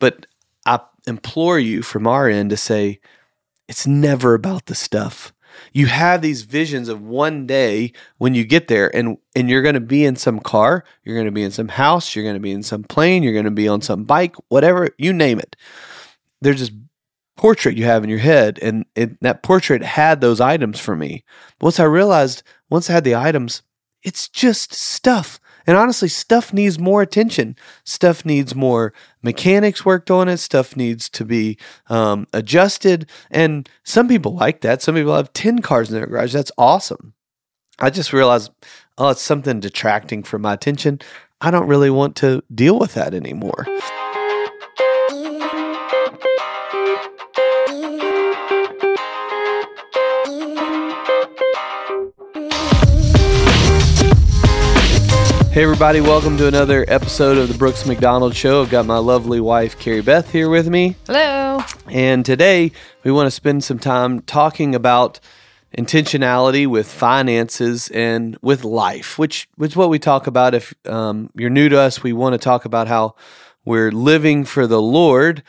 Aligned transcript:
But 0.00 0.26
I 0.66 0.80
implore 1.06 1.60
you 1.60 1.82
from 1.82 2.08
our 2.08 2.28
end 2.28 2.50
to 2.50 2.56
say, 2.56 2.98
it's 3.68 3.86
never 3.86 4.34
about 4.34 4.66
the 4.66 4.74
stuff. 4.74 5.32
You 5.72 5.86
have 5.86 6.22
these 6.22 6.42
visions 6.42 6.88
of 6.88 7.02
one 7.02 7.46
day 7.46 7.92
when 8.18 8.34
you 8.34 8.44
get 8.44 8.68
there 8.68 8.94
and 8.94 9.18
and 9.36 9.48
you're 9.48 9.62
going 9.62 9.74
to 9.74 9.80
be 9.80 10.04
in 10.04 10.16
some 10.16 10.40
car, 10.40 10.84
you're 11.04 11.14
going 11.14 11.26
to 11.26 11.32
be 11.32 11.42
in 11.42 11.50
some 11.50 11.68
house, 11.68 12.14
you're 12.14 12.24
going 12.24 12.34
to 12.34 12.40
be 12.40 12.52
in 12.52 12.62
some 12.62 12.82
plane, 12.82 13.22
you're 13.22 13.32
going 13.32 13.44
to 13.44 13.50
be 13.50 13.68
on 13.68 13.80
some 13.80 14.04
bike, 14.04 14.34
whatever, 14.48 14.90
you 14.98 15.12
name 15.12 15.38
it. 15.38 15.56
There's 16.40 16.60
this 16.60 16.70
portrait 17.36 17.76
you 17.76 17.84
have 17.84 18.04
in 18.04 18.10
your 18.10 18.18
head 18.18 18.58
and 18.60 18.84
it, 18.94 19.20
that 19.22 19.42
portrait 19.42 19.82
had 19.82 20.20
those 20.20 20.40
items 20.40 20.78
for 20.78 20.94
me. 20.94 21.24
Once 21.60 21.80
I 21.80 21.84
realized, 21.84 22.42
once 22.68 22.90
I 22.90 22.94
had 22.94 23.04
the 23.04 23.16
items, 23.16 23.62
it's 24.02 24.28
just 24.28 24.72
stuff. 24.74 25.40
And 25.70 25.78
honestly, 25.78 26.08
stuff 26.08 26.52
needs 26.52 26.80
more 26.80 27.00
attention. 27.00 27.54
Stuff 27.84 28.24
needs 28.24 28.56
more 28.56 28.92
mechanics 29.22 29.84
worked 29.84 30.10
on 30.10 30.28
it. 30.28 30.38
Stuff 30.38 30.74
needs 30.74 31.08
to 31.10 31.24
be 31.24 31.58
um, 31.88 32.26
adjusted. 32.32 33.08
And 33.30 33.68
some 33.84 34.08
people 34.08 34.34
like 34.34 34.62
that. 34.62 34.82
Some 34.82 34.96
people 34.96 35.14
have 35.14 35.32
10 35.32 35.60
cars 35.60 35.88
in 35.88 35.94
their 35.94 36.08
garage. 36.08 36.32
That's 36.32 36.50
awesome. 36.58 37.14
I 37.78 37.90
just 37.90 38.12
realized, 38.12 38.50
oh, 38.98 39.10
it's 39.10 39.22
something 39.22 39.60
detracting 39.60 40.24
from 40.24 40.42
my 40.42 40.54
attention. 40.54 41.02
I 41.40 41.52
don't 41.52 41.68
really 41.68 41.88
want 41.88 42.16
to 42.16 42.42
deal 42.52 42.76
with 42.76 42.94
that 42.94 43.14
anymore. 43.14 43.64
Hey, 55.52 55.64
everybody, 55.64 56.00
welcome 56.00 56.36
to 56.36 56.46
another 56.46 56.84
episode 56.86 57.36
of 57.36 57.48
the 57.48 57.58
Brooks 57.58 57.84
McDonald 57.84 58.36
Show. 58.36 58.62
I've 58.62 58.70
got 58.70 58.86
my 58.86 58.98
lovely 58.98 59.40
wife, 59.40 59.76
Cari 59.80 60.00
Beth, 60.00 60.30
here 60.30 60.48
with 60.48 60.68
me. 60.68 60.94
Hello. 61.08 61.58
And 61.90 62.24
today 62.24 62.70
we 63.02 63.10
want 63.10 63.26
to 63.26 63.32
spend 63.32 63.64
some 63.64 63.80
time 63.80 64.20
talking 64.20 64.76
about 64.76 65.18
intentionality 65.76 66.68
with 66.68 66.86
finances 66.86 67.88
and 67.88 68.38
with 68.40 68.62
life, 68.62 69.18
which, 69.18 69.48
which 69.56 69.72
is 69.72 69.76
what 69.76 69.90
we 69.90 69.98
talk 69.98 70.28
about. 70.28 70.54
If 70.54 70.72
um, 70.86 71.30
you're 71.34 71.50
new 71.50 71.68
to 71.68 71.80
us, 71.80 72.00
we 72.00 72.12
want 72.12 72.34
to 72.34 72.38
talk 72.38 72.64
about 72.64 72.86
how 72.86 73.16
we're 73.64 73.90
living 73.90 74.44
for 74.44 74.68
the 74.68 74.80
Lord, 74.80 75.42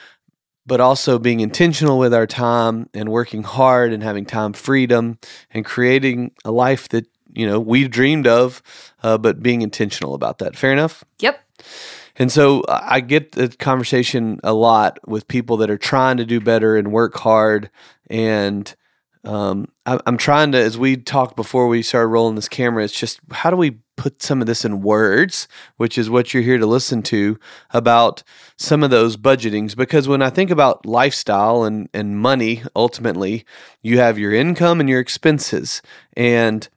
but 0.65 0.81
also 0.81 1.19
being 1.19 1.41
intentional 1.41 1.99
with 1.99 2.11
our 2.11 2.25
time 2.25 2.89
and 2.95 3.09
working 3.09 3.43
hard 3.43 3.93
and 3.93 4.01
having 4.01 4.25
time 4.25 4.53
freedom 4.53 5.19
and 5.51 5.63
creating 5.63 6.31
a 6.43 6.51
life 6.51 6.89
that 6.89 7.05
you 7.33 7.45
know 7.45 7.59
we 7.59 7.87
dreamed 7.87 8.27
of, 8.27 8.61
uh, 9.03 9.17
but 9.17 9.41
being 9.41 9.61
intentional 9.61 10.13
about 10.13 10.39
that. 10.39 10.55
Fair 10.55 10.71
enough. 10.71 11.03
Yep. 11.19 11.39
And 12.17 12.31
so 12.31 12.63
I 12.67 12.99
get 12.99 13.31
the 13.31 13.47
conversation 13.49 14.39
a 14.43 14.53
lot 14.53 14.99
with 15.07 15.27
people 15.27 15.57
that 15.57 15.69
are 15.69 15.77
trying 15.77 16.17
to 16.17 16.25
do 16.25 16.39
better 16.39 16.75
and 16.75 16.91
work 16.91 17.17
hard. 17.17 17.69
And 18.09 18.73
um, 19.23 19.67
I, 19.85 19.99
I'm 20.05 20.17
trying 20.17 20.51
to, 20.51 20.57
as 20.57 20.77
we 20.77 20.97
talked 20.97 21.35
before 21.35 21.67
we 21.67 21.81
started 21.81 22.07
rolling 22.07 22.35
this 22.35 22.49
camera, 22.49 22.83
it's 22.83 22.99
just 22.99 23.19
how 23.31 23.49
do 23.49 23.55
we 23.55 23.77
put 23.95 24.21
some 24.21 24.41
of 24.41 24.47
this 24.47 24.65
in 24.65 24.81
words, 24.81 25.47
which 25.77 25.97
is 25.97 26.09
what 26.09 26.33
you're 26.33 26.43
here 26.43 26.57
to 26.57 26.65
listen 26.65 27.03
to 27.03 27.39
about 27.69 28.23
some 28.57 28.83
of 28.83 28.89
those 28.89 29.15
budgetings. 29.15 29.75
Because 29.75 30.07
when 30.07 30.21
I 30.21 30.31
think 30.31 30.49
about 30.49 30.85
lifestyle 30.85 31.63
and, 31.63 31.87
and 31.93 32.19
money, 32.19 32.63
ultimately, 32.75 33.45
you 33.81 33.99
have 33.99 34.17
your 34.17 34.33
income 34.33 34.79
and 34.79 34.89
your 34.89 34.99
expenses. 34.99 35.81
And 36.17 36.67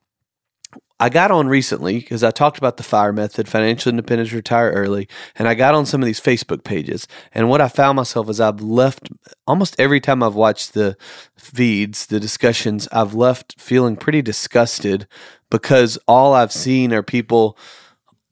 I 1.00 1.08
got 1.08 1.32
on 1.32 1.48
recently 1.48 1.98
because 1.98 2.22
I 2.22 2.30
talked 2.30 2.56
about 2.56 2.76
the 2.76 2.84
FIRE 2.84 3.12
method, 3.12 3.48
financial 3.48 3.90
independence, 3.90 4.32
retire 4.32 4.70
early, 4.70 5.08
and 5.34 5.48
I 5.48 5.54
got 5.54 5.74
on 5.74 5.86
some 5.86 6.00
of 6.00 6.06
these 6.06 6.20
Facebook 6.20 6.62
pages. 6.62 7.08
And 7.32 7.48
what 7.48 7.60
I 7.60 7.68
found 7.68 7.96
myself 7.96 8.28
is 8.28 8.40
I've 8.40 8.60
left 8.60 9.08
almost 9.46 9.74
every 9.78 10.00
time 10.00 10.22
I've 10.22 10.36
watched 10.36 10.72
the 10.72 10.96
feeds, 11.36 12.06
the 12.06 12.20
discussions, 12.20 12.86
I've 12.92 13.12
left 13.14 13.60
feeling 13.60 13.96
pretty 13.96 14.22
disgusted 14.22 15.08
because 15.50 15.98
all 16.06 16.32
I've 16.32 16.52
seen 16.52 16.92
are 16.92 17.02
people 17.02 17.58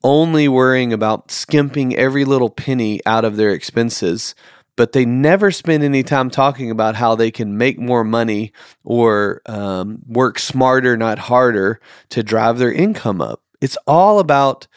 only 0.01 0.47
worrying 0.47 0.93
about 0.93 1.31
skimping 1.31 1.95
every 1.95 2.23
little 2.25 2.49
penny 2.49 2.99
out 3.05 3.25
of 3.25 3.35
their 3.35 3.51
expenses 3.51 4.35
but 4.75 4.91
they 4.93 5.05
never 5.05 5.51
spend 5.51 5.83
any 5.83 6.03
time 6.03 6.29
talking 6.29 6.71
about 6.71 6.95
how 6.95 7.15
they 7.15 7.31
can 7.31 7.57
make 7.57 7.79
more 7.79 8.03
money 8.03 8.51
or 8.83 9.41
um, 9.45 9.99
work 10.07 10.39
smarter, 10.39 10.97
not 10.97 11.19
harder, 11.19 11.79
to 12.09 12.23
drive 12.23 12.57
their 12.57 12.71
income 12.71 13.21
up. 13.21 13.41
It's 13.61 13.77
all 13.87 14.19
about 14.19 14.67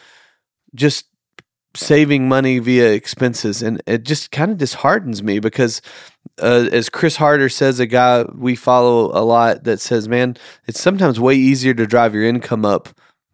just 0.75 1.07
saving 1.75 2.29
money 2.29 2.59
via 2.59 2.93
expenses. 2.93 3.63
And 3.63 3.83
it 3.87 4.05
just 4.05 4.31
kind 4.31 4.51
of 4.51 4.59
disheartens 4.59 5.23
me 5.23 5.39
because, 5.39 5.81
uh, 6.41 6.69
as 6.73 6.89
Chris 6.89 7.17
Harder 7.17 7.49
says, 7.49 7.81
a 7.81 7.87
guy 7.87 8.25
we 8.35 8.55
follow 8.57 9.11
a 9.19 9.25
lot 9.25 9.65
that 9.65 9.81
says, 9.81 10.09
man, 10.09 10.37
it's 10.67 10.81
sometimes 10.81 11.21
way 11.21 11.35
easier 11.35 11.75
to 11.75 11.87
drive 11.87 12.15
your 12.15 12.25
income 12.25 12.65
up 12.65 12.89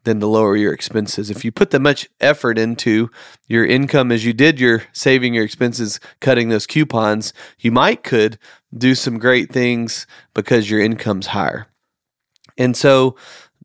than 0.04 0.20
to 0.20 0.26
lower 0.26 0.56
your 0.56 0.72
expenses. 0.72 1.30
If 1.30 1.44
you 1.44 1.52
put 1.52 1.70
that 1.70 1.80
much 1.80 2.08
effort 2.20 2.58
into 2.58 3.10
your 3.48 3.64
income 3.64 4.10
as 4.12 4.24
you 4.24 4.32
did 4.32 4.60
your 4.60 4.84
saving 4.92 5.34
your 5.34 5.44
expenses, 5.44 6.00
cutting 6.20 6.48
those 6.48 6.66
coupons, 6.66 7.32
you 7.58 7.72
might 7.72 8.02
could 8.02 8.38
do 8.76 8.94
some 8.94 9.18
great 9.18 9.52
things 9.52 10.06
because 10.34 10.70
your 10.70 10.80
income's 10.80 11.28
higher. 11.28 11.66
And 12.58 12.76
so 12.76 13.16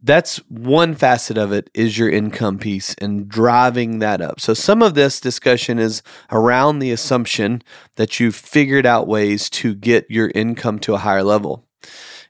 that's 0.04 0.38
one 0.50 0.94
facet 0.94 1.38
of 1.38 1.52
it 1.52 1.70
is 1.74 1.98
your 1.98 2.10
income 2.10 2.60
piece 2.60 2.94
and 3.00 3.28
driving 3.28 4.00
that 4.00 4.22
up. 4.22 4.40
So 4.40 4.54
some 4.54 4.82
of 4.82 4.94
this 4.94 5.20
discussion 5.20 5.80
is 5.80 6.04
around 6.32 6.80
the 6.80 6.92
assumption 6.92 7.64
that 7.96 8.20
you've 8.20 8.36
figured 8.36 8.86
out 8.86 9.08
ways 9.08 9.50
to 9.52 9.74
get 9.74 10.10
your 10.10 10.32
income 10.36 10.80
to 10.80 10.94
a 10.94 11.00
higher 11.00 11.24
level. 11.24 11.66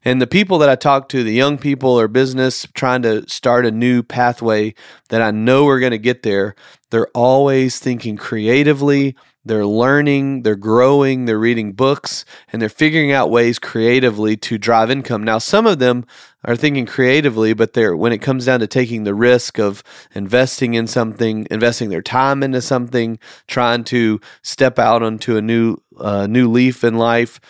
And 0.07 0.22
the 0.22 0.25
people 0.25 0.57
that 0.59 0.69
I 0.69 0.78
talk 0.78 1.09
to, 1.09 1.22
the 1.22 1.34
young 1.34 1.57
people 1.57 2.00
or 2.00 2.07
business 2.07 2.66
trying 2.73 3.01
to 3.01 3.28
start 3.28 3.66
a 3.66 3.72
new 3.72 4.01
pathway 4.01 4.73
that 5.09 5.22
I 5.22 5.31
know 5.31 5.66
we're 5.66 5.81
going 5.81 5.91
to 5.91 5.97
get 5.97 6.23
there, 6.23 6.56
they're 6.91 7.09
always 7.09 7.79
thinking 7.79 8.16
creatively. 8.16 9.18
They're 9.44 9.66
learning, 9.66 10.44
they're 10.44 10.56
growing, 10.56 11.25
they're 11.25 11.38
reading 11.38 11.73
books, 11.73 12.23
and 12.53 12.62
they're 12.62 12.69
figuring 12.69 13.12
out 13.12 13.29
ways 13.29 13.59
creatively 13.59 14.38
to 14.38 14.57
drive 14.57 14.90
income. 14.90 15.25
Now, 15.25 15.40
some 15.40 15.68
of 15.68 15.79
them 15.79 16.06
are 16.45 16.56
thinking 16.56 16.85
creatively, 16.85 17.53
but 17.53 17.74
they're 17.74 17.95
when 17.95 18.13
it 18.13 18.19
comes 18.19 18.45
down 18.45 18.62
to 18.62 18.68
taking 18.68 19.03
the 19.03 19.13
risk 19.13 19.59
of 19.59 19.84
investing 20.16 20.74
in 20.74 20.88
something, 20.88 21.47
investing 21.51 21.89
their 21.89 22.01
time 22.01 22.44
into 22.44 22.62
something, 22.62 23.19
trying 23.47 23.84
to 23.85 24.22
step 24.41 24.79
out 24.79 25.03
onto 25.03 25.35
a 25.35 25.41
new 25.41 25.78
uh, 25.97 26.28
new 26.28 26.50
leaf 26.50 26.85
in 26.85 26.95
life, 26.97 27.41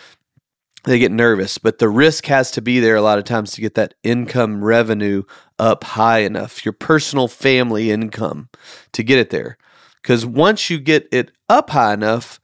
they 0.84 0.98
get 0.98 1.12
nervous, 1.12 1.58
but 1.58 1.78
the 1.78 1.88
risk 1.88 2.26
has 2.26 2.50
to 2.52 2.62
be 2.62 2.80
there 2.80 2.96
a 2.96 3.02
lot 3.02 3.18
of 3.18 3.24
times 3.24 3.52
to 3.52 3.60
get 3.60 3.74
that 3.74 3.94
income 4.02 4.64
revenue 4.64 5.24
up 5.58 5.84
high 5.84 6.20
enough, 6.20 6.64
your 6.64 6.72
personal 6.72 7.28
family 7.28 7.90
income 7.90 8.48
to 8.92 9.02
get 9.02 9.18
it 9.18 9.30
there. 9.30 9.58
Because 10.02 10.24
once 10.24 10.70
you 10.70 10.78
get 10.78 11.08
it 11.10 11.32
up 11.48 11.70
high 11.70 11.92
enough, 11.92 12.40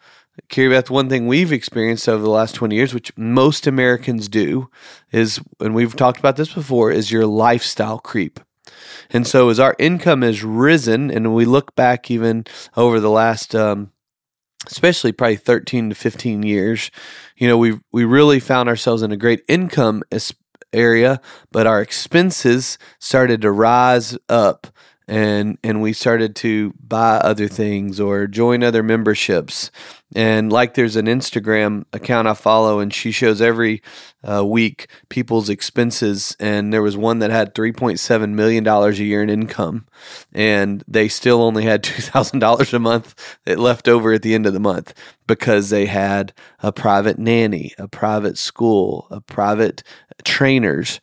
Cari 0.49 0.69
Beth, 0.69 0.91
one 0.91 1.09
thing 1.09 1.27
we've 1.27 1.53
experienced 1.53 2.09
over 2.09 2.23
the 2.23 2.31
last 2.31 2.55
20 2.57 2.75
years, 2.75 2.93
which 2.93 3.17
most 3.17 3.67
Americans 3.67 4.29
do, 4.29 4.69
is, 5.13 5.41
and 5.61 5.75
we've 5.75 5.95
talked 5.95 6.19
about 6.19 6.37
this 6.37 6.53
before, 6.53 6.91
is 6.91 7.13
your 7.13 7.27
lifestyle 7.27 7.99
creep. 7.99 8.41
And 9.11 9.27
so 9.27 9.49
as 9.49 9.61
our 9.61 9.77
income 9.79 10.23
has 10.23 10.43
risen, 10.43 11.11
and 11.11 11.35
we 11.35 11.45
look 11.45 11.77
back 11.77 12.11
even 12.11 12.47
over 12.77 12.99
the 12.99 13.11
last 13.11 13.55
um, 13.55 13.93
especially 14.71 15.13
probably 15.13 15.37
13 15.37 15.91
to 15.91 15.95
15 15.95 16.43
years, 16.43 16.91
you 17.37 17.49
know, 17.49 17.59
we 17.59 17.79
we 17.93 18.05
really 18.05 18.41
found 18.41 18.69
ourselves 18.69 19.03
in 19.03 19.13
a 19.13 19.17
great 19.17 19.43
income 19.49 20.03
area, 20.73 21.21
but 21.53 21.67
our 21.67 21.81
expenses 21.81 22.79
started 22.99 23.43
to 23.43 23.51
rise 23.51 24.17
up 24.29 24.67
and 25.07 25.59
and 25.63 25.83
we 25.83 25.93
started 25.93 26.35
to 26.37 26.73
buy 26.81 27.17
other 27.17 27.49
things 27.49 28.01
or 28.01 28.27
join 28.27 28.63
other 28.63 28.83
memberships. 28.83 29.71
And 30.17 30.53
like 30.53 30.75
there's 30.75 30.95
an 30.95 31.07
instagram 31.07 31.85
account 31.93 32.29
i 32.29 32.35
follow 32.35 32.79
and 32.79 32.95
she 32.95 33.11
shows 33.11 33.41
every 33.41 33.83
uh, 34.23 34.47
week 34.47 34.89
people's 35.09 35.49
expenses 35.49 36.37
and 36.39 36.73
there 36.73 36.83
was 36.83 36.97
one 36.97 37.19
that 37.19 37.33
had 37.33 37.53
3.7 37.55 38.31
million 38.31 38.63
dollars 38.63 39.01
a 39.01 39.05
year 39.05 39.23
in 39.25 39.29
income 39.29 39.87
and 40.33 40.85
they 40.87 41.09
still 41.09 41.43
only 41.43 41.65
had 41.65 41.83
$2000 41.85 42.73
a 42.73 42.79
month 42.79 43.39
that 43.45 43.59
left 43.59 43.89
over 43.89 44.13
at 44.13 44.23
the 44.23 44.35
end 44.35 44.47
of 44.47 44.53
the 44.53 44.61
month 44.61 44.95
because 45.27 45.71
they 45.71 45.87
had 45.87 46.33
a 46.61 46.71
private 46.71 47.19
nanny 47.19 47.73
a 47.79 47.89
private 47.89 48.39
school 48.39 49.09
a 49.11 49.21
private 49.21 49.83
trainers 50.25 51.01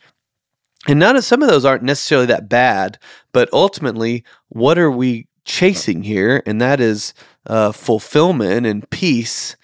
and 0.87 0.99
none 0.99 1.15
of 1.15 1.23
some 1.23 1.41
of 1.43 1.49
those 1.49 1.65
aren't 1.65 1.83
necessarily 1.83 2.27
that 2.27 2.49
bad, 2.49 2.97
but 3.33 3.49
ultimately, 3.53 4.23
what 4.49 4.77
are 4.77 4.91
we 4.91 5.27
chasing 5.45 6.03
here? 6.03 6.41
And 6.45 6.59
that 6.61 6.79
is 6.79 7.13
uh, 7.45 7.71
fulfillment 7.71 8.65
and 8.65 8.89
peace. 8.89 9.55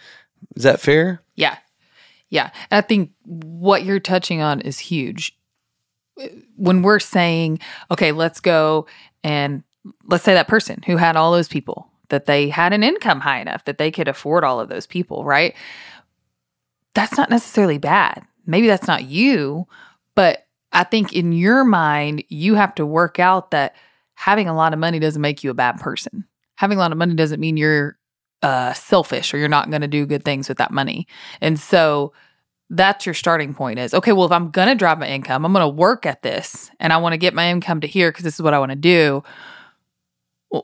Is 0.55 0.63
that 0.63 0.79
fair? 0.79 1.21
Yeah. 1.35 1.57
Yeah. 2.29 2.51
And 2.69 2.83
I 2.83 2.87
think 2.87 3.11
what 3.23 3.83
you're 3.83 3.99
touching 3.99 4.41
on 4.41 4.61
is 4.61 4.79
huge. 4.79 5.37
When 6.55 6.81
we're 6.81 6.99
saying, 6.99 7.59
okay, 7.91 8.11
let's 8.11 8.39
go 8.39 8.87
and 9.23 9.63
let's 10.05 10.23
say 10.23 10.33
that 10.33 10.47
person 10.47 10.83
who 10.85 10.97
had 10.97 11.15
all 11.15 11.31
those 11.31 11.47
people 11.47 11.89
that 12.09 12.25
they 12.25 12.49
had 12.49 12.73
an 12.73 12.83
income 12.83 13.19
high 13.19 13.39
enough 13.39 13.65
that 13.65 13.77
they 13.77 13.91
could 13.91 14.07
afford 14.07 14.43
all 14.43 14.59
of 14.59 14.69
those 14.69 14.87
people, 14.87 15.23
right? 15.23 15.55
That's 16.93 17.17
not 17.17 17.29
necessarily 17.29 17.77
bad. 17.77 18.25
Maybe 18.45 18.67
that's 18.67 18.87
not 18.87 19.03
you, 19.03 19.67
but 20.15 20.46
I 20.71 20.83
think 20.83 21.13
in 21.13 21.31
your 21.31 21.63
mind, 21.63 22.23
you 22.29 22.55
have 22.55 22.75
to 22.75 22.85
work 22.85 23.19
out 23.19 23.51
that 23.51 23.75
having 24.15 24.47
a 24.47 24.55
lot 24.55 24.73
of 24.73 24.79
money 24.79 24.99
doesn't 24.99 25.21
make 25.21 25.43
you 25.43 25.49
a 25.49 25.55
bad 25.55 25.79
person. 25.79 26.25
Having 26.55 26.77
a 26.77 26.81
lot 26.81 26.91
of 26.91 26.97
money 26.97 27.15
doesn't 27.15 27.39
mean 27.39 27.57
you're 27.57 27.97
uh, 28.41 28.73
selfish 28.73 29.33
or 29.33 29.37
you're 29.37 29.47
not 29.47 29.69
going 29.69 29.81
to 29.81 29.87
do 29.87 30.05
good 30.05 30.23
things 30.23 30.49
with 30.49 30.57
that 30.57 30.71
money. 30.71 31.07
And 31.41 31.59
so 31.59 32.13
that's 32.69 33.05
your 33.05 33.15
starting 33.15 33.53
point 33.53 33.79
is 33.79 33.93
okay, 33.93 34.11
well, 34.11 34.25
if 34.25 34.31
I'm 34.31 34.51
going 34.51 34.67
to 34.67 34.75
drive 34.75 34.99
my 34.99 35.07
income, 35.07 35.45
I'm 35.45 35.53
going 35.53 35.63
to 35.63 35.69
work 35.69 36.05
at 36.05 36.21
this 36.21 36.69
and 36.79 36.91
I 36.91 36.97
want 36.97 37.13
to 37.13 37.17
get 37.17 37.33
my 37.33 37.49
income 37.49 37.81
to 37.81 37.87
here 37.87 38.11
because 38.11 38.23
this 38.23 38.35
is 38.35 38.41
what 38.41 38.53
I 38.53 38.59
want 38.59 38.71
to 38.71 38.75
do. 38.75 39.23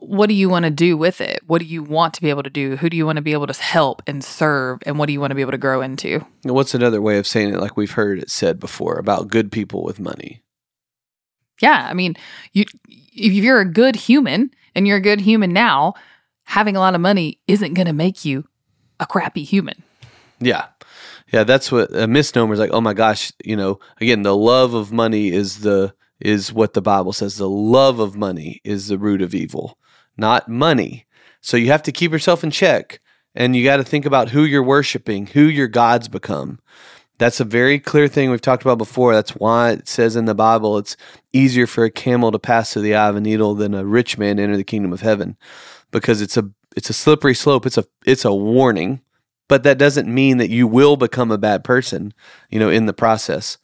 What 0.02 0.28
do 0.28 0.36
you 0.36 0.50
want 0.50 0.66
to 0.66 0.72
do 0.72 0.98
with 0.98 1.22
it? 1.22 1.42
What 1.46 1.60
do 1.60 1.66
you 1.66 1.84
want 1.84 2.14
to 2.16 2.22
be 2.22 2.30
able 2.30 2.44
to 2.44 2.50
do? 2.50 2.76
Who 2.78 2.90
do 2.90 2.98
you 2.98 3.06
want 3.06 3.18
to 3.18 3.22
be 3.22 3.34
able 3.34 3.48
to 3.48 3.62
help 3.62 4.02
and 4.08 4.24
serve? 4.24 4.80
And 4.86 4.98
what 4.98 5.08
do 5.08 5.14
you 5.14 5.20
want 5.20 5.32
to 5.32 5.36
be 5.36 5.42
able 5.42 5.52
to 5.52 5.58
grow 5.58 5.82
into? 5.82 6.26
What's 6.44 6.74
another 6.74 7.02
way 7.02 7.18
of 7.18 7.28
saying 7.28 7.54
it, 7.54 7.60
like 7.60 7.78
we've 7.78 7.92
heard 7.92 8.20
it 8.20 8.30
said 8.30 8.60
before, 8.60 8.96
about 8.96 9.28
good 9.28 9.52
people 9.52 9.84
with 9.84 10.00
money? 10.00 10.42
Yeah. 11.62 11.88
I 11.90 11.94
mean, 11.94 12.16
you 12.52 12.66
if 12.90 13.34
you're 13.34 13.62
a 13.62 13.66
good 13.66 13.96
human 13.96 14.52
and 14.76 14.88
you're 14.88 14.98
a 14.98 15.02
good 15.02 15.22
human 15.22 15.54
now, 15.54 15.94
having 16.46 16.76
a 16.76 16.80
lot 16.80 16.96
of 16.96 17.02
money 17.02 17.40
isn't 17.48 17.74
going 17.74 17.88
to 17.88 17.94
make 17.94 18.26
you 18.26 18.48
a 19.00 19.06
crappy 19.06 19.44
human. 19.44 19.84
Yeah. 20.40 20.66
Yeah, 21.32 21.44
that's 21.44 21.72
what 21.72 21.96
a 21.96 22.08
misnomer 22.08 22.54
is 22.54 22.60
like. 22.60 22.72
Oh 22.72 22.82
my 22.82 22.94
gosh, 22.94 23.32
you 23.44 23.56
know, 23.56 23.80
again, 24.00 24.22
the 24.22 24.36
love 24.36 24.76
of 24.76 24.92
money 24.92 25.32
is 25.32 25.62
the 25.62 25.94
is 26.20 26.54
what 26.54 26.74
the 26.74 26.82
Bible 26.82 27.12
says. 27.12 27.38
The 27.38 27.50
love 27.50 28.00
of 28.00 28.16
money 28.16 28.62
is 28.64 28.88
the 28.88 29.00
root 29.00 29.22
of 29.22 29.34
evil, 29.34 29.78
not 30.18 30.50
money. 30.50 31.06
So 31.42 31.58
you 31.58 31.68
have 31.68 31.84
to 31.84 31.92
keep 31.92 32.12
yourself 32.12 32.44
in 32.44 32.52
check 32.52 33.00
and 33.36 33.56
you 33.56 33.64
got 33.64 33.78
to 33.78 33.84
think 33.84 34.06
about 34.06 34.30
who 34.30 34.44
you're 34.44 34.64
worshiping, 34.64 35.28
who 35.28 35.44
your 35.44 35.68
gods 35.68 36.08
become. 36.08 36.60
That's 37.20 37.40
a 37.40 37.46
very 37.46 37.80
clear 37.80 38.08
thing 38.08 38.32
we've 38.32 38.42
talked 38.42 38.64
about 38.64 38.78
before. 38.78 39.14
That's 39.14 39.32
why 39.32 39.72
it 39.72 39.88
says 39.88 40.16
in 40.16 40.26
the 40.26 40.36
Bible 40.36 40.78
it's 40.78 40.98
easier 41.32 41.68
for 41.68 41.84
a 41.84 41.92
camel 41.92 42.32
to 42.32 42.40
pass 42.40 42.74
through 42.74 42.82
the 42.82 42.96
eye 42.96 43.10
of 43.10 43.16
a 43.16 43.22
needle 43.22 43.56
than 43.56 43.74
a 43.74 43.86
rich 43.86 44.18
man 44.18 44.40
enter 44.40 44.58
the 44.58 44.64
kingdom 44.64 44.92
of 44.94 45.02
heaven 45.02 45.38
because 45.92 46.22
it's 46.22 46.38
a 46.38 46.50
it's 46.76 46.90
a 46.90 46.94
slippery 46.94 47.36
slope. 47.36 47.66
It's 47.66 47.78
a 47.78 47.86
it's 48.06 48.26
a 48.26 48.34
warning 48.34 49.02
but 49.48 49.62
that 49.64 49.78
doesn't 49.78 50.12
mean 50.12 50.38
that 50.38 50.50
you 50.50 50.68
will 50.68 50.98
become 50.98 51.32
a 51.32 51.38
bad 51.38 51.64
person, 51.64 52.14
you 52.50 52.60
know, 52.60 52.70
in 52.70 52.86
the 52.86 52.94
process. 52.94 53.58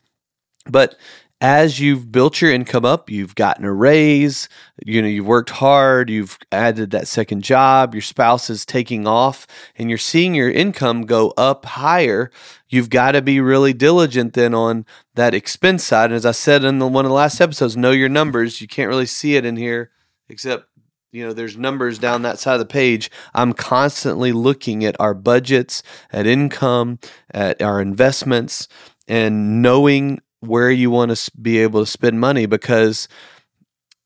But 0.66 0.95
as 1.41 1.80
you've 1.80 2.12
built 2.12 2.41
your 2.41 2.51
income 2.51 2.83
up, 2.83 3.09
you've 3.09 3.36
gotten 3.36 3.63
a 3.63 3.71
raise, 3.71 4.50
you 4.86 5.01
know, 5.01 5.07
you've 5.07 5.25
worked 5.25 5.51
hard, 5.51 6.09
you've 6.09 6.38
added 6.51 6.91
that 6.91 7.07
second 7.07 7.44
job, 7.44 7.95
your 7.95 8.01
spouse 8.01 8.50
is 8.50 8.65
taking 8.65 9.07
off, 9.07 9.47
and 9.77 9.89
you're 9.89 9.97
seeing 9.97 10.36
your 10.36 10.51
income 10.51 11.06
go 11.06 11.33
up 11.38 11.65
higher. 11.65 12.30
You've 12.68 12.89
got 12.89 13.13
to 13.13 13.21
be 13.21 13.39
really 13.39 13.74
diligent 13.74 14.33
then 14.33 14.53
on 14.53 14.86
that 15.15 15.33
expense 15.33 15.86
side. 15.86 16.06
And 16.06 16.15
as 16.15 16.25
I 16.25 16.31
said 16.31 16.65
in 16.65 16.80
the, 16.80 16.88
one 16.88 17.06
of 17.06 17.09
the 17.09 17.15
last 17.15 17.39
episodes, 17.39 17.77
know 17.77 17.92
your 17.92 18.09
numbers. 18.09 18.59
You 18.59 18.68
can't 18.68 18.89
really 18.89 19.06
see 19.06 19.35
it 19.35 19.45
in 19.45 19.56
here, 19.56 19.92
except 20.27 20.65
you 21.12 21.25
know 21.25 21.33
there's 21.33 21.57
numbers 21.57 21.97
down 21.97 22.21
that 22.21 22.38
side 22.38 22.53
of 22.53 22.59
the 22.59 22.65
page 22.68 23.09
i'm 23.33 23.51
constantly 23.51 24.31
looking 24.31 24.85
at 24.85 24.95
our 25.00 25.15
budgets 25.15 25.81
at 26.12 26.27
income 26.27 27.00
at 27.31 27.59
our 27.63 27.81
investments 27.81 28.68
and 29.07 29.59
knowing 29.59 30.19
where 30.41 30.71
you 30.71 30.89
want 30.89 31.15
to 31.15 31.31
be 31.41 31.59
able 31.59 31.81
to 31.81 31.91
spend 31.91 32.19
money 32.19 32.45
because 32.45 33.07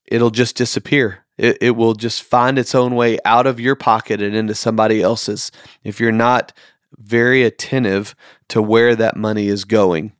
it'll 0.05 0.31
just 0.31 0.55
disappear 0.55 1.23
it, 1.37 1.57
it 1.61 1.71
will 1.71 1.93
just 1.93 2.23
find 2.23 2.59
its 2.59 2.75
own 2.75 2.95
way 2.95 3.17
out 3.25 3.47
of 3.47 3.59
your 3.59 3.75
pocket 3.75 4.21
and 4.21 4.35
into 4.35 4.55
somebody 4.55 5.01
else's 5.01 5.51
if 5.83 5.99
you're 5.99 6.11
not 6.11 6.53
very 6.97 7.43
attentive 7.43 8.15
to 8.49 8.61
where 8.61 8.95
that 8.95 9.15
money 9.15 9.47
is 9.47 9.65
going 9.65 10.11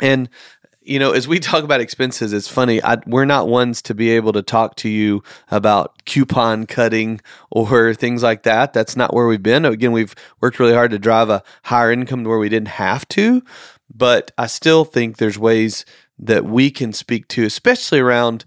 and 0.00 0.28
you 0.82 0.98
know, 0.98 1.12
as 1.12 1.28
we 1.28 1.38
talk 1.38 1.62
about 1.62 1.80
expenses, 1.80 2.32
it's 2.32 2.48
funny. 2.48 2.82
I, 2.82 2.96
we're 3.06 3.26
not 3.26 3.48
ones 3.48 3.82
to 3.82 3.94
be 3.94 4.10
able 4.10 4.32
to 4.32 4.42
talk 4.42 4.76
to 4.76 4.88
you 4.88 5.22
about 5.50 6.04
coupon 6.06 6.66
cutting 6.66 7.20
or 7.50 7.92
things 7.94 8.22
like 8.22 8.44
that. 8.44 8.72
That's 8.72 8.96
not 8.96 9.14
where 9.14 9.26
we've 9.26 9.42
been. 9.42 9.64
Again, 9.66 9.92
we've 9.92 10.14
worked 10.40 10.58
really 10.58 10.72
hard 10.72 10.90
to 10.92 10.98
drive 10.98 11.28
a 11.28 11.42
higher 11.64 11.92
income 11.92 12.24
to 12.24 12.30
where 12.30 12.38
we 12.38 12.48
didn't 12.48 12.68
have 12.68 13.06
to. 13.08 13.42
But 14.00 14.32
I 14.38 14.46
still 14.46 14.86
think 14.86 15.18
there's 15.18 15.38
ways 15.38 15.84
that 16.18 16.46
we 16.46 16.70
can 16.70 16.94
speak 16.94 17.28
to, 17.28 17.44
especially 17.44 18.00
around 18.00 18.46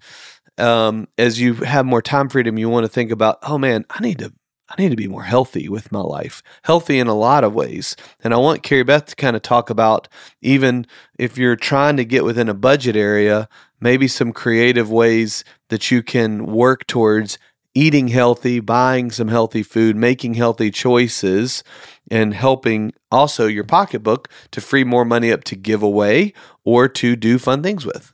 um, 0.58 1.08
as 1.20 1.40
you 1.40 1.54
have 1.54 1.86
more 1.86 2.02
time 2.02 2.28
freedom. 2.28 2.58
You 2.58 2.70
want 2.70 2.86
to 2.86 2.92
think 2.92 3.12
about, 3.12 3.38
oh 3.44 3.60
man, 3.60 3.86
I 3.92 4.02
need 4.02 4.18
to 4.18 4.34
I 4.68 4.82
need 4.82 4.90
to 4.90 4.96
be 4.96 5.08
more 5.08 5.24
healthy 5.24 5.70
with 5.70 5.92
my 5.92 6.00
life, 6.00 6.42
healthy 6.64 6.98
in 6.98 7.06
a 7.06 7.14
lot 7.14 7.44
of 7.44 7.54
ways. 7.54 7.96
And 8.24 8.34
I 8.34 8.38
want 8.38 8.64
Cari 8.64 8.84
Beth 8.84 9.06
to 9.06 9.16
kind 9.16 9.36
of 9.36 9.44
talk 9.44 9.70
about 9.70 10.08
even 10.42 10.88
if 11.20 11.38
you're 11.38 11.56
trying 11.56 11.98
to 11.98 12.06
get 12.06 12.24
within 12.24 12.50
a 12.50 12.56
budget 12.56 12.96
area, 12.96 13.48
maybe 13.80 14.08
some 14.08 14.34
creative 14.34 14.90
ways 14.90 15.44
that 15.70 15.92
you 15.92 16.02
can 16.02 16.48
work 16.48 16.88
towards 16.88 17.38
eating 17.76 18.10
healthy, 18.10 18.60
buying 18.60 19.12
some 19.12 19.28
healthy 19.28 19.64
food, 19.64 19.96
making 19.96 20.36
healthy 20.36 20.72
choices, 20.72 21.64
and 22.12 22.34
helping 22.34 22.94
also 23.12 23.48
your 23.48 23.64
pocketbook 23.64 24.30
to 24.52 24.62
free 24.62 24.84
more 24.84 25.06
money 25.06 25.32
up 25.32 25.44
to 25.46 25.56
give 25.56 25.82
away 25.82 26.34
or 26.64 26.88
to 26.88 27.16
do 27.16 27.40
fun 27.40 27.64
things 27.64 27.86
with. 27.86 28.14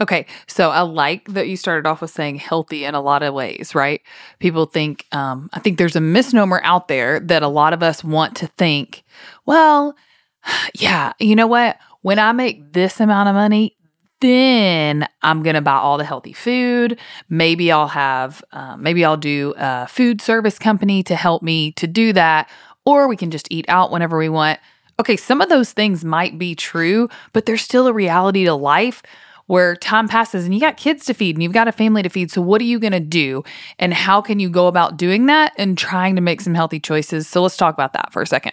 Okay, 0.00 0.26
so 0.46 0.70
I 0.70 0.80
like 0.80 1.26
that 1.28 1.48
you 1.48 1.56
started 1.56 1.88
off 1.88 2.00
with 2.00 2.10
saying 2.10 2.36
healthy 2.36 2.84
in 2.84 2.94
a 2.94 3.00
lot 3.00 3.22
of 3.22 3.34
ways, 3.34 3.74
right? 3.74 4.00
People 4.38 4.66
think, 4.66 5.06
um, 5.12 5.48
I 5.52 5.60
think 5.60 5.78
there's 5.78 5.96
a 5.96 6.00
misnomer 6.00 6.60
out 6.64 6.88
there 6.88 7.20
that 7.20 7.42
a 7.42 7.48
lot 7.48 7.72
of 7.72 7.82
us 7.82 8.02
want 8.02 8.36
to 8.36 8.46
think, 8.58 9.04
well, 9.46 9.96
yeah, 10.74 11.12
you 11.18 11.36
know 11.36 11.46
what? 11.46 11.78
When 12.02 12.18
I 12.18 12.32
make 12.32 12.72
this 12.72 13.00
amount 13.00 13.28
of 13.28 13.34
money, 13.34 13.76
then 14.24 15.06
I'm 15.20 15.42
going 15.42 15.54
to 15.54 15.60
buy 15.60 15.76
all 15.76 15.98
the 15.98 16.04
healthy 16.04 16.32
food. 16.32 16.98
Maybe 17.28 17.70
I'll 17.70 17.88
have, 17.88 18.42
um, 18.52 18.82
maybe 18.82 19.04
I'll 19.04 19.18
do 19.18 19.52
a 19.58 19.86
food 19.86 20.22
service 20.22 20.58
company 20.58 21.02
to 21.02 21.14
help 21.14 21.42
me 21.42 21.72
to 21.72 21.86
do 21.86 22.14
that, 22.14 22.48
or 22.86 23.06
we 23.06 23.18
can 23.18 23.30
just 23.30 23.46
eat 23.50 23.66
out 23.68 23.90
whenever 23.90 24.16
we 24.16 24.30
want. 24.30 24.60
Okay, 24.98 25.16
some 25.16 25.42
of 25.42 25.50
those 25.50 25.72
things 25.72 26.06
might 26.06 26.38
be 26.38 26.54
true, 26.54 27.10
but 27.34 27.44
there's 27.44 27.60
still 27.60 27.86
a 27.86 27.92
reality 27.92 28.46
to 28.46 28.54
life 28.54 29.02
where 29.46 29.76
time 29.76 30.08
passes 30.08 30.46
and 30.46 30.54
you 30.54 30.60
got 30.60 30.78
kids 30.78 31.04
to 31.04 31.12
feed 31.12 31.36
and 31.36 31.42
you've 31.42 31.52
got 31.52 31.68
a 31.68 31.72
family 31.72 32.02
to 32.02 32.08
feed. 32.08 32.30
So, 32.30 32.40
what 32.40 32.62
are 32.62 32.64
you 32.64 32.78
going 32.78 32.94
to 32.94 33.00
do? 33.00 33.44
And 33.78 33.92
how 33.92 34.22
can 34.22 34.40
you 34.40 34.48
go 34.48 34.68
about 34.68 34.96
doing 34.96 35.26
that 35.26 35.52
and 35.58 35.76
trying 35.76 36.14
to 36.16 36.22
make 36.22 36.40
some 36.40 36.54
healthy 36.54 36.80
choices? 36.80 37.28
So, 37.28 37.42
let's 37.42 37.58
talk 37.58 37.74
about 37.74 37.92
that 37.92 38.10
for 38.10 38.22
a 38.22 38.26
second. 38.26 38.52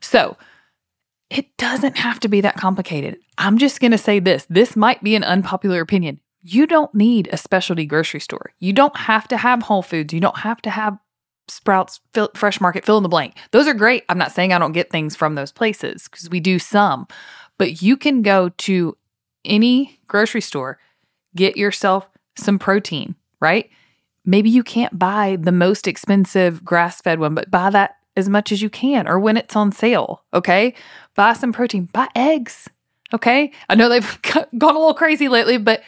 So, 0.00 0.38
it 1.30 1.56
doesn't 1.56 1.96
have 1.96 2.20
to 2.20 2.28
be 2.28 2.40
that 2.42 2.56
complicated. 2.56 3.18
I'm 3.38 3.58
just 3.58 3.80
going 3.80 3.90
to 3.90 3.98
say 3.98 4.20
this 4.20 4.46
this 4.48 4.76
might 4.76 5.02
be 5.02 5.14
an 5.14 5.24
unpopular 5.24 5.80
opinion. 5.80 6.20
You 6.42 6.66
don't 6.66 6.94
need 6.94 7.28
a 7.32 7.36
specialty 7.36 7.86
grocery 7.86 8.20
store. 8.20 8.52
You 8.60 8.72
don't 8.72 8.96
have 8.96 9.26
to 9.28 9.36
have 9.36 9.62
Whole 9.64 9.82
Foods. 9.82 10.14
You 10.14 10.20
don't 10.20 10.38
have 10.38 10.62
to 10.62 10.70
have 10.70 10.98
Sprouts, 11.48 12.00
Fresh 12.34 12.60
Market, 12.60 12.84
fill 12.84 12.96
in 12.96 13.02
the 13.02 13.08
blank. 13.08 13.36
Those 13.52 13.68
are 13.68 13.74
great. 13.74 14.04
I'm 14.08 14.18
not 14.18 14.32
saying 14.32 14.52
I 14.52 14.58
don't 14.58 14.72
get 14.72 14.90
things 14.90 15.14
from 15.14 15.34
those 15.34 15.52
places 15.52 16.04
because 16.04 16.28
we 16.28 16.40
do 16.40 16.58
some, 16.58 17.06
but 17.58 17.82
you 17.82 17.96
can 17.96 18.22
go 18.22 18.48
to 18.48 18.96
any 19.44 20.00
grocery 20.08 20.40
store, 20.40 20.78
get 21.36 21.56
yourself 21.56 22.08
some 22.36 22.58
protein, 22.58 23.14
right? 23.40 23.70
Maybe 24.24 24.50
you 24.50 24.64
can't 24.64 24.98
buy 24.98 25.36
the 25.40 25.52
most 25.52 25.86
expensive 25.86 26.64
grass 26.64 27.00
fed 27.00 27.20
one, 27.20 27.34
but 27.34 27.50
buy 27.50 27.70
that 27.70 27.95
as 28.16 28.28
much 28.28 28.52
as 28.52 28.62
you 28.62 28.70
can 28.70 29.06
or 29.06 29.18
when 29.18 29.36
it's 29.36 29.56
on 29.56 29.72
sale, 29.72 30.22
okay? 30.32 30.74
Buy 31.14 31.32
some 31.34 31.52
protein, 31.52 31.88
buy 31.92 32.08
eggs, 32.14 32.68
okay? 33.12 33.52
I 33.68 33.74
know 33.74 33.88
they've 33.88 34.18
gone 34.22 34.46
a 34.52 34.78
little 34.78 34.94
crazy 34.94 35.28
lately, 35.28 35.58
but 35.58 35.82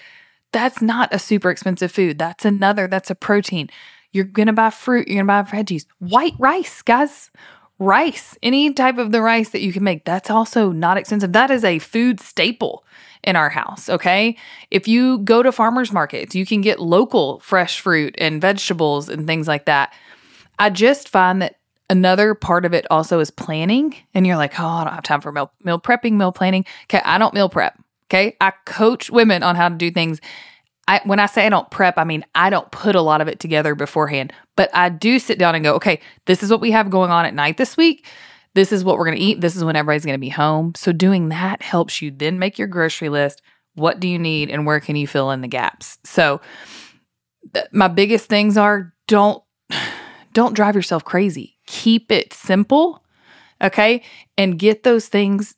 that's 0.52 0.80
not 0.80 1.12
a 1.12 1.18
super 1.18 1.50
expensive 1.50 1.92
food. 1.92 2.18
That's 2.18 2.44
another, 2.44 2.87
that's 2.87 3.11
a 3.11 3.14
protein. 3.14 3.68
You're 4.12 4.25
gonna 4.25 4.52
buy 4.52 4.70
fruit, 4.70 5.08
you're 5.08 5.23
gonna 5.23 5.42
buy 5.42 5.50
veggies. 5.50 5.87
White 5.99 6.35
rice, 6.38 6.82
guys. 6.82 7.30
Rice, 7.80 8.37
any 8.42 8.73
type 8.73 8.99
of 8.99 9.12
the 9.12 9.23
rice 9.23 9.50
that 9.50 9.61
you 9.61 9.73
can 9.73 9.85
make, 9.85 10.04
that's 10.04 10.30
also 10.30 10.73
not 10.73 10.97
expensive. 10.97 11.32
That 11.32 11.50
is 11.52 11.62
a 11.62 11.78
food 11.78 12.18
staple 12.18 12.85
in 13.23 13.37
our 13.37 13.50
house. 13.50 13.88
Okay. 13.88 14.37
If 14.70 14.88
you 14.88 15.18
go 15.18 15.42
to 15.42 15.52
farmers 15.52 15.92
markets, 15.92 16.35
you 16.35 16.44
can 16.44 16.61
get 16.61 16.80
local 16.80 17.38
fresh 17.40 17.80
fruit 17.80 18.14
and 18.18 18.40
vegetables 18.40 19.08
and 19.08 19.26
things 19.26 19.47
like 19.47 19.66
that. 19.66 19.92
I 20.58 20.70
just 20.70 21.08
find 21.08 21.40
that 21.42 21.58
another 21.90 22.35
part 22.35 22.64
of 22.64 22.75
it 22.75 22.87
also 22.90 23.21
is 23.21 23.30
planning. 23.30 23.95
And 24.14 24.26
you're 24.26 24.37
like, 24.37 24.59
oh, 24.59 24.66
I 24.66 24.85
don't 24.85 24.95
have 24.95 25.04
time 25.04 25.21
for 25.21 25.33
meal, 25.33 25.52
meal 25.62 25.80
prepping, 25.80 26.12
meal 26.12 26.33
planning. 26.33 26.64
Okay. 26.85 27.02
I 27.04 27.18
don't 27.18 27.35
meal 27.35 27.49
prep. 27.49 27.78
Okay. 28.07 28.37
I 28.40 28.52
coach 28.64 29.11
women 29.11 29.42
on 29.42 29.57
how 29.57 29.68
to 29.68 29.75
do 29.75 29.90
things. 29.90 30.21
I, 30.87 31.00
when 31.04 31.21
I 31.21 31.26
say 31.26 31.45
I 31.45 31.50
don't 31.50 31.71
prep, 31.71 31.99
I 31.99 32.04
mean 32.04 32.25
I 32.35 32.49
don't 32.49 32.71
put 32.71 32.95
a 32.95 33.02
lot 33.02 33.21
of 33.21 33.28
it 33.28 33.40
together 33.40 33.75
beforehand, 33.75 34.33
but 34.57 34.71
I 34.75 34.88
do 34.88 35.18
sit 35.18 35.38
down 35.38 35.54
and 35.54 35.62
go, 35.62 35.75
okay, 35.75 36.00
this 36.25 36.42
is 36.42 36.50
what 36.50 36.61
we 36.61 36.71
have 36.71 36.88
going 36.88 37.11
on 37.11 37.26
at 37.26 37.35
night 37.35 37.59
this 37.59 37.76
week 37.76 38.07
this 38.59 38.73
is 38.73 38.83
what 38.85 38.99
we're 38.99 39.04
going 39.04 39.16
to 39.16 39.23
eat. 39.23 39.40
This 39.40 39.54
is 39.54 39.62
when 39.64 39.76
everybody's 39.76 40.04
going 40.04 40.16
to 40.16 40.21
be 40.21 40.28
home. 40.28 40.73
So 40.75 40.92
doing 40.92 41.28
that 41.28 41.62
helps 41.62 42.02
you 42.02 42.11
then 42.11 42.40
make 42.40 42.59
your 42.59 42.66
grocery 42.66 43.09
list. 43.09 43.40
What 43.75 44.00
do 44.00 44.09
you 44.09 44.18
need 44.18 44.50
and 44.50 44.66
where 44.66 44.80
can 44.80 44.97
you 44.97 45.07
fill 45.07 45.30
in 45.30 45.42
the 45.42 45.49
gaps? 45.49 45.99
So 46.04 46.40
th- 47.54 47.66
my 47.73 47.87
biggest 47.87 48.26
things 48.26 48.57
are 48.57 48.92
don't 49.07 49.42
don't 50.38 50.54
drive 50.54 50.76
yourself 50.76 51.02
crazy. 51.02 51.57
Keep 51.66 52.12
it 52.12 52.33
simple, 52.33 53.04
okay? 53.61 54.04
And 54.37 54.57
get 54.57 54.85
those 54.85 55.09
things 55.09 55.57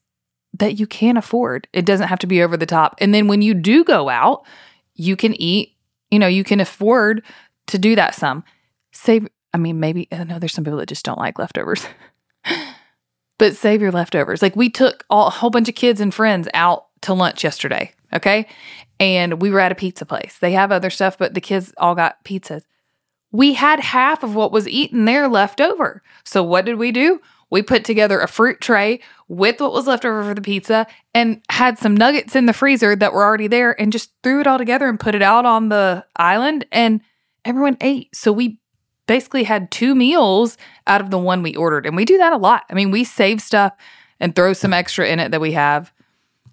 that 0.54 0.78
you 0.78 0.87
can 0.87 1.18
afford. 1.18 1.68
It 1.75 1.84
doesn't 1.84 2.08
have 2.08 2.20
to 2.20 2.26
be 2.26 2.42
over 2.42 2.56
the 2.56 2.64
top. 2.64 2.94
And 2.99 3.12
then 3.12 3.28
when 3.28 3.42
you 3.42 3.52
do 3.52 3.84
go 3.84 4.08
out, 4.08 4.46
you 4.94 5.16
can 5.16 5.34
eat, 5.34 5.76
you 6.10 6.18
know, 6.18 6.28
you 6.28 6.44
can 6.44 6.60
afford 6.60 7.22
to 7.66 7.76
do 7.76 7.94
that 7.94 8.14
some. 8.14 8.42
Save, 8.90 9.28
I 9.52 9.58
mean, 9.58 9.80
maybe, 9.80 10.08
I 10.10 10.25
know 10.25 10.38
there's 10.38 10.54
some 10.54 10.64
people 10.64 10.78
that 10.78 10.88
just 10.88 11.04
don't 11.04 11.18
like 11.18 11.38
leftovers, 11.38 11.84
but 13.38 13.54
save 13.54 13.82
your 13.82 13.92
leftovers. 13.92 14.40
Like 14.40 14.56
we 14.56 14.70
took 14.70 15.04
all, 15.10 15.26
a 15.26 15.30
whole 15.30 15.50
bunch 15.50 15.68
of 15.68 15.75
kids 15.75 16.00
and 16.00 16.14
friends 16.14 16.49
out 16.54 16.87
to 17.02 17.12
lunch 17.12 17.44
yesterday, 17.44 17.92
okay? 18.14 18.49
And 18.99 19.42
we 19.42 19.50
were 19.50 19.60
at 19.60 19.72
a 19.72 19.75
pizza 19.75 20.06
place. 20.06 20.38
They 20.40 20.52
have 20.52 20.72
other 20.72 20.88
stuff, 20.88 21.18
but 21.18 21.34
the 21.34 21.42
kids 21.42 21.75
all 21.76 21.94
got 21.94 22.25
pizzas. 22.25 22.62
We 23.32 23.54
had 23.54 23.80
half 23.80 24.22
of 24.22 24.34
what 24.34 24.52
was 24.52 24.68
eaten 24.68 25.04
there 25.04 25.28
left 25.28 25.60
over. 25.60 26.02
So 26.25 26.42
what 26.42 26.64
did 26.64 26.76
we 26.76 26.92
do? 26.92 27.20
We 27.50 27.62
put 27.62 27.84
together 27.84 28.20
a 28.20 28.28
fruit 28.28 28.60
tray 28.60 29.00
with 29.28 29.60
what 29.60 29.72
was 29.72 29.87
left 29.87 30.04
over 30.04 30.22
for 30.22 30.34
the 30.34 30.40
pizza 30.40 30.87
and 31.14 31.42
had 31.50 31.78
some 31.78 31.96
nuggets 31.96 32.37
in 32.37 32.46
the 32.46 32.52
freezer 32.52 32.94
that 32.94 33.12
were 33.12 33.25
already 33.25 33.49
there 33.49 33.78
and 33.80 33.92
just 33.92 34.12
threw 34.22 34.40
it 34.40 34.46
all 34.46 34.58
together 34.58 34.88
and 34.88 35.00
put 35.00 35.14
it 35.14 35.22
out 35.22 35.44
on 35.44 35.68
the 35.68 36.04
island 36.16 36.66
and 36.70 37.00
everyone 37.44 37.76
ate. 37.80 38.14
So 38.14 38.32
we 38.32 38.58
basically 39.06 39.42
had 39.42 39.72
two 39.72 39.96
meals 39.96 40.56
out 40.87 41.00
of 41.00 41.10
the 41.10 41.18
one 41.18 41.42
we 41.42 41.56
ordered. 41.56 41.87
And 41.87 41.96
we 41.96 42.04
do 42.04 42.18
that 42.18 42.32
a 42.32 42.37
lot. 42.37 42.62
I 42.70 42.75
mean, 42.75 42.92
we 42.92 43.02
save 43.02 43.40
stuff 43.40 43.72
and 44.20 44.37
throw 44.37 44.52
some 44.52 44.72
extra 44.72 45.08
in 45.08 45.18
it 45.18 45.32
that 45.32 45.40
we 45.40 45.52
have. 45.52 45.92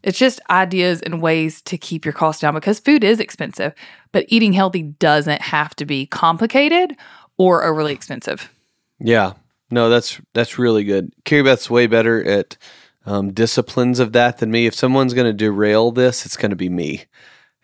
It's 0.03 0.17
just 0.17 0.39
ideas 0.49 1.01
and 1.01 1.21
ways 1.21 1.61
to 1.63 1.77
keep 1.77 2.05
your 2.05 2.13
costs 2.13 2.41
down 2.41 2.53
because 2.53 2.79
food 2.79 3.03
is 3.03 3.19
expensive, 3.19 3.73
but 4.11 4.25
eating 4.27 4.53
healthy 4.53 4.83
doesn't 4.83 5.41
have 5.41 5.75
to 5.77 5.85
be 5.85 6.05
complicated 6.05 6.95
or 7.37 7.63
overly 7.63 7.93
expensive. 7.93 8.51
Yeah, 8.99 9.33
no, 9.69 9.89
that's 9.89 10.21
that's 10.33 10.57
really 10.57 10.83
good. 10.83 11.11
Cari 11.25 11.43
Beth's 11.43 11.69
way 11.69 11.87
better 11.87 12.23
at 12.23 12.57
um, 13.05 13.31
disciplines 13.31 13.99
of 13.99 14.13
that 14.13 14.37
than 14.37 14.51
me. 14.51 14.65
If 14.65 14.75
someone's 14.75 15.13
going 15.13 15.27
to 15.27 15.33
derail 15.33 15.91
this, 15.91 16.25
it's 16.25 16.37
going 16.37 16.51
to 16.51 16.55
be 16.55 16.69
me. 16.69 17.05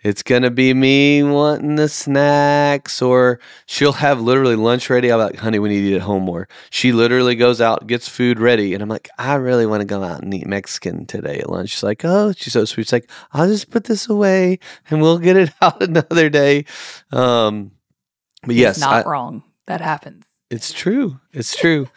It's 0.03 0.22
to 0.24 0.51
be 0.51 0.74
me 0.74 1.24
wanting 1.24 1.75
the 1.75 1.88
snacks, 1.88 3.01
or 3.01 3.39
she'll 3.65 3.93
have 3.93 4.19
literally 4.19 4.55
lunch 4.55 4.89
ready. 4.89 5.12
I'm 5.12 5.19
like, 5.19 5.38
honey, 5.38 5.60
we 5.60 5.69
need 5.69 5.81
to 5.81 5.88
eat 5.88 5.95
at 5.95 6.01
home 6.01 6.24
more. 6.24 6.48
She 6.69 6.91
literally 6.91 7.36
goes 7.36 7.62
out, 7.62 7.88
gets 7.88 8.10
food 8.10 8.39
ready, 8.39 8.74
and 8.74 8.83
I'm 8.83 8.89
like, 8.89 9.10
I 9.17 9.36
really 9.36 9.65
want 9.65 9.81
to 9.81 9.86
go 9.86 10.03
out 10.03 10.22
and 10.22 10.33
eat 10.33 10.45
Mexican 10.45 11.05
today 11.05 11.39
at 11.39 11.50
lunch. 11.50 11.69
She's 11.69 11.83
like, 11.83 12.03
oh, 12.03 12.33
she's 12.36 12.53
so 12.53 12.65
sweet. 12.65 12.83
She's 12.83 12.93
like, 12.93 13.10
I'll 13.31 13.48
just 13.48 13.72
put 13.72 13.86
this 13.86 14.10
away 14.10 14.60
and 14.89 15.01
we'll 15.01 15.19
get 15.19 15.38
it 15.38 15.51
out 15.62 15.81
another 15.81 16.29
day. 16.29 16.65
Um, 17.12 17.72
but 18.43 18.55
yes, 18.55 18.79
not 18.79 19.05
I, 19.05 19.10
wrong. 19.10 19.43
That 19.67 19.79
happens. 19.81 20.25
It's 20.50 20.74
true. 20.74 21.19
It's 21.31 21.55
true. 21.55 21.88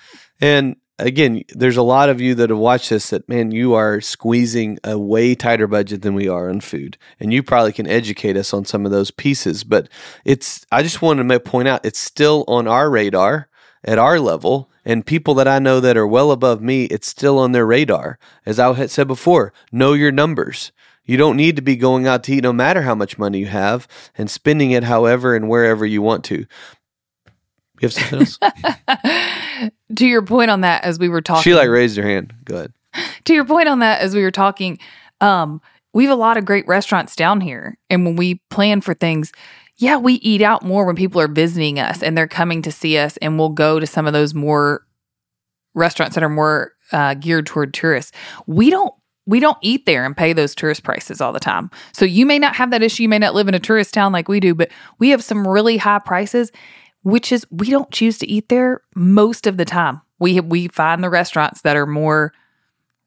and 0.41 0.77
again, 0.99 1.45
there's 1.51 1.77
a 1.77 1.83
lot 1.83 2.09
of 2.09 2.21
you 2.21 2.35
that 2.37 2.51
have 2.51 2.59
watched 2.59 2.91
this 2.91 3.11
that, 3.11 3.29
man, 3.29 3.51
you 3.51 3.75
are 3.75 4.01
squeezing 4.01 4.79
a 4.85 4.99
way 4.99 5.35
tighter 5.35 5.67
budget 5.67 6.03
than 6.03 6.15
we 6.15 6.29
are 6.29 6.49
on 6.49 6.61
food. 6.61 6.97
And 7.21 7.33
you 7.33 7.43
probably 7.43 7.73
can 7.73 7.87
educate 7.87 8.37
us 8.37 8.53
on 8.55 8.65
some 8.65 8.85
of 8.87 8.93
those 8.93 9.11
pieces. 9.11 9.65
But 9.65 9.89
it's, 10.25 10.65
I 10.73 10.83
just 10.83 11.03
wanted 11.03 11.29
to 11.29 11.41
point 11.41 11.69
out, 11.69 11.85
it's 11.85 11.99
still 11.99 12.45
on 12.49 12.67
our 12.67 12.91
radar 12.91 13.49
at 13.85 13.99
our 13.99 14.19
level. 14.19 14.71
And 14.85 15.05
people 15.05 15.35
that 15.35 15.49
I 15.49 15.59
know 15.59 15.81
that 15.81 15.97
are 15.97 16.07
well 16.07 16.31
above 16.31 16.63
me, 16.63 16.85
it's 16.85 17.09
still 17.09 17.39
on 17.39 17.53
their 17.53 17.67
radar. 17.67 18.19
As 18.45 18.59
I 18.59 18.73
had 18.73 18.91
said 18.91 19.09
before, 19.09 19.53
know 19.73 19.93
your 19.93 20.13
numbers. 20.13 20.73
You 21.05 21.17
don't 21.17 21.37
need 21.37 21.55
to 21.57 21.63
be 21.63 21.77
going 21.77 22.07
out 22.07 22.25
to 22.25 22.33
eat 22.33 22.43
no 22.43 22.53
matter 22.53 22.83
how 22.83 22.95
much 22.95 23.19
money 23.19 23.39
you 23.39 23.47
have 23.47 23.87
and 24.17 24.29
spending 24.29 24.73
it 24.73 24.83
however 24.85 25.37
and 25.37 25.49
wherever 25.49 25.87
you 25.87 26.03
want 26.03 26.25
to. 26.25 26.47
You 27.81 27.83
have 27.83 27.93
something 27.93 28.21
else? 28.21 28.39
to 29.97 30.07
your 30.07 30.23
point 30.23 30.51
on 30.51 30.63
that, 30.63 30.85
as 30.85 30.99
we 30.99 31.09
were 31.09 31.21
talking, 31.21 31.43
she 31.43 31.55
like 31.55 31.69
raised 31.69 31.97
her 31.97 32.07
hand. 32.07 32.35
Go 32.45 32.57
ahead. 32.57 32.73
To 33.25 33.35
your 33.35 33.45
point 33.45 33.69
on 33.69 33.81
that, 33.81 34.01
as 34.01 34.15
we 34.15 34.23
were 34.23 34.31
talking, 34.31 34.79
um, 35.21 35.61
we 35.93 36.05
have 36.05 36.13
a 36.13 36.21
lot 36.21 36.37
of 36.37 36.45
great 36.45 36.67
restaurants 36.67 37.17
down 37.17 37.41
here, 37.41 37.79
and 37.91 38.05
when 38.05 38.17
we 38.17 38.37
plan 38.51 38.81
for 38.81 38.95
things, 38.95 39.33
yeah, 39.77 39.97
we 39.97 40.15
eat 40.15 40.43
out 40.43 40.63
more 40.63 40.87
when 40.87 40.97
people 40.97 41.21
are 41.21 41.29
visiting 41.29 41.79
us 41.79 42.03
and 42.03 42.17
they're 42.17 42.27
coming 42.27 42.63
to 42.63 42.73
see 42.73 42.97
us, 42.99 43.17
and 43.19 43.39
we'll 43.39 43.51
go 43.51 43.79
to 43.79 43.87
some 43.87 44.07
of 44.07 44.13
those 44.13 44.35
more 44.35 44.87
restaurants 45.75 46.15
that 46.15 46.25
are 46.25 46.29
more 46.29 46.73
uh, 46.93 47.15
geared 47.15 47.47
toward 47.47 47.75
tourists. 47.75 48.13
We 48.47 48.71
don't 48.71 48.93
we 49.27 49.41
don't 49.41 49.59
eat 49.61 49.87
there 49.87 50.05
and 50.05 50.17
pay 50.17 50.33
those 50.33 50.55
tourist 50.55 50.85
prices 50.85 51.21
all 51.21 51.33
the 51.33 51.41
time. 51.41 51.71
So 51.93 52.05
you 52.05 52.25
may 52.25 52.39
not 52.39 52.55
have 52.55 52.71
that 52.71 52.83
issue. 52.83 53.03
You 53.03 53.09
may 53.09 53.19
not 53.19 53.35
live 53.35 53.49
in 53.49 53.55
a 53.55 53.61
tourist 53.61 53.93
town 53.93 54.13
like 54.13 54.29
we 54.29 54.39
do, 54.39 54.55
but 54.55 54.71
we 55.01 55.11
have 55.11 55.23
some 55.23 55.47
really 55.47 55.77
high 55.77 55.99
prices 55.99 56.53
which 57.07 57.31
is 57.31 57.47
we 57.53 57.71
don't 57.71 57.93
choose 57.93 58.19
to 58.19 58.29
eat 58.29 58.49
there 58.49 58.81
most 58.97 59.47
of 59.47 59.59
the 59.59 59.65
time. 59.65 60.01
We 60.19 60.41
we 60.41 60.67
find 60.67 61.05
the 61.05 61.09
restaurants 61.09 61.63
that 61.63 61.77
are 61.77 61.87
more 61.87 62.33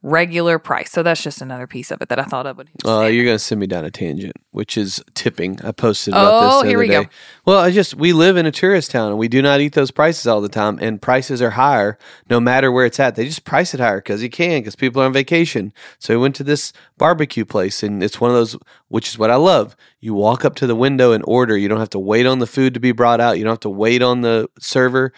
regular 0.01 0.59
price. 0.59 0.91
So 0.91 1.03
that's 1.03 1.21
just 1.21 1.41
another 1.41 1.67
piece 1.67 1.91
of 1.91 2.01
it 2.01 2.09
that 2.09 2.19
I 2.19 2.23
thought 2.23 2.45
of. 2.45 2.57
When 2.57 2.67
uh, 2.85 3.03
you're 3.03 3.25
going 3.25 3.35
to 3.35 3.43
send 3.43 3.59
me 3.59 3.67
down 3.67 3.83
a 3.83 3.91
tangent, 3.91 4.35
which 4.51 4.77
is 4.77 5.03
tipping. 5.13 5.59
I 5.63 5.71
posted 5.71 6.13
about 6.13 6.33
oh, 6.33 6.45
this. 6.45 6.53
Oh, 6.53 6.61
here 6.63 6.79
we 6.79 6.87
day. 6.87 7.03
go. 7.03 7.09
Well, 7.45 7.59
I 7.59 7.71
just 7.71 7.95
we 7.95 8.13
live 8.13 8.37
in 8.37 8.45
a 8.45 8.51
tourist 8.51 8.91
town 8.91 9.09
and 9.09 9.17
we 9.17 9.27
do 9.27 9.41
not 9.41 9.59
eat 9.59 9.73
those 9.73 9.91
prices 9.91 10.27
all 10.27 10.41
the 10.41 10.49
time, 10.49 10.79
and 10.81 11.01
prices 11.01 11.41
are 11.41 11.51
higher 11.51 11.97
no 12.29 12.39
matter 12.39 12.71
where 12.71 12.85
it's 12.85 12.99
at. 12.99 13.15
They 13.15 13.25
just 13.25 13.43
price 13.43 13.73
it 13.73 13.79
higher 13.79 13.97
because 13.97 14.23
you 14.23 14.29
can 14.29 14.61
because 14.61 14.75
people 14.75 15.01
are 15.01 15.05
on 15.05 15.13
vacation. 15.13 15.73
So 15.99 16.13
we 16.13 16.21
went 16.21 16.35
to 16.35 16.43
this 16.43 16.71
barbecue 16.97 17.45
place, 17.45 17.83
and 17.83 18.01
it's 18.01 18.21
one 18.21 18.31
of 18.31 18.37
those, 18.37 18.57
which 18.87 19.09
is 19.09 19.17
what 19.17 19.31
I 19.31 19.35
love. 19.35 19.75
You 19.99 20.13
walk 20.13 20.45
up 20.45 20.55
to 20.55 20.67
the 20.67 20.75
window 20.75 21.11
and 21.11 21.23
order. 21.27 21.57
You 21.57 21.67
don't 21.67 21.79
have 21.79 21.89
to 21.91 21.99
wait 21.99 22.25
on 22.25 22.39
the 22.39 22.47
food 22.47 22.73
to 22.73 22.79
be 22.79 22.93
brought 22.93 23.19
out. 23.19 23.37
You 23.37 23.43
don't 23.43 23.53
have 23.53 23.59
to 23.61 23.69
wait 23.69 24.01
on 24.01 24.21
the 24.21 24.49
server. 24.59 25.11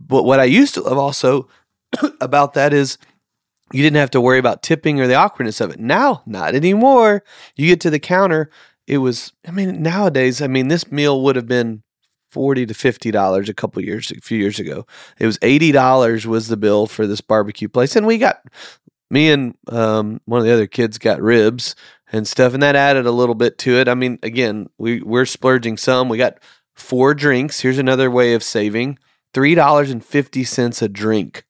But 0.00 0.24
what 0.24 0.40
I 0.40 0.44
used 0.44 0.74
to 0.74 0.82
love 0.82 0.98
also 0.98 1.48
about 2.20 2.54
that 2.54 2.72
is 2.72 2.98
you 3.72 3.82
didn't 3.82 3.96
have 3.96 4.10
to 4.10 4.20
worry 4.20 4.38
about 4.38 4.62
tipping 4.62 5.00
or 5.00 5.06
the 5.06 5.14
awkwardness 5.14 5.60
of 5.60 5.70
it. 5.70 5.80
Now, 5.80 6.22
not 6.26 6.54
anymore. 6.54 7.24
You 7.56 7.66
get 7.66 7.80
to 7.80 7.90
the 7.90 7.98
counter, 7.98 8.50
it 8.86 8.98
was 8.98 9.32
I 9.46 9.50
mean, 9.50 9.82
nowadays, 9.82 10.40
I 10.40 10.46
mean, 10.46 10.68
this 10.68 10.90
meal 10.90 11.22
would 11.22 11.36
have 11.36 11.48
been 11.48 11.82
40 12.30 12.66
to 12.66 12.74
50 12.74 13.10
dollars 13.10 13.48
a 13.48 13.54
couple 13.54 13.82
years 13.82 14.10
a 14.10 14.20
few 14.20 14.38
years 14.38 14.58
ago. 14.58 14.86
It 15.18 15.26
was 15.26 15.38
80 15.42 15.72
dollars 15.72 16.26
was 16.26 16.48
the 16.48 16.56
bill 16.56 16.86
for 16.86 17.06
this 17.06 17.20
barbecue 17.20 17.68
place 17.68 17.96
and 17.96 18.06
we 18.06 18.18
got 18.18 18.42
me 19.10 19.30
and 19.30 19.54
um, 19.68 20.20
one 20.24 20.40
of 20.40 20.46
the 20.46 20.52
other 20.52 20.66
kids 20.66 20.98
got 20.98 21.20
ribs 21.20 21.74
and 22.12 22.26
stuff 22.26 22.54
and 22.54 22.62
that 22.62 22.76
added 22.76 23.06
a 23.06 23.12
little 23.12 23.34
bit 23.34 23.58
to 23.58 23.78
it. 23.78 23.88
I 23.88 23.94
mean, 23.94 24.18
again, 24.22 24.68
we 24.78 25.00
we're 25.02 25.26
splurging 25.26 25.76
some. 25.76 26.08
We 26.08 26.18
got 26.18 26.38
four 26.74 27.14
drinks. 27.14 27.60
Here's 27.60 27.78
another 27.78 28.10
way 28.10 28.34
of 28.34 28.42
saving. 28.42 28.98
$3.50 29.34 30.82
a 30.82 30.88
drink 30.88 31.45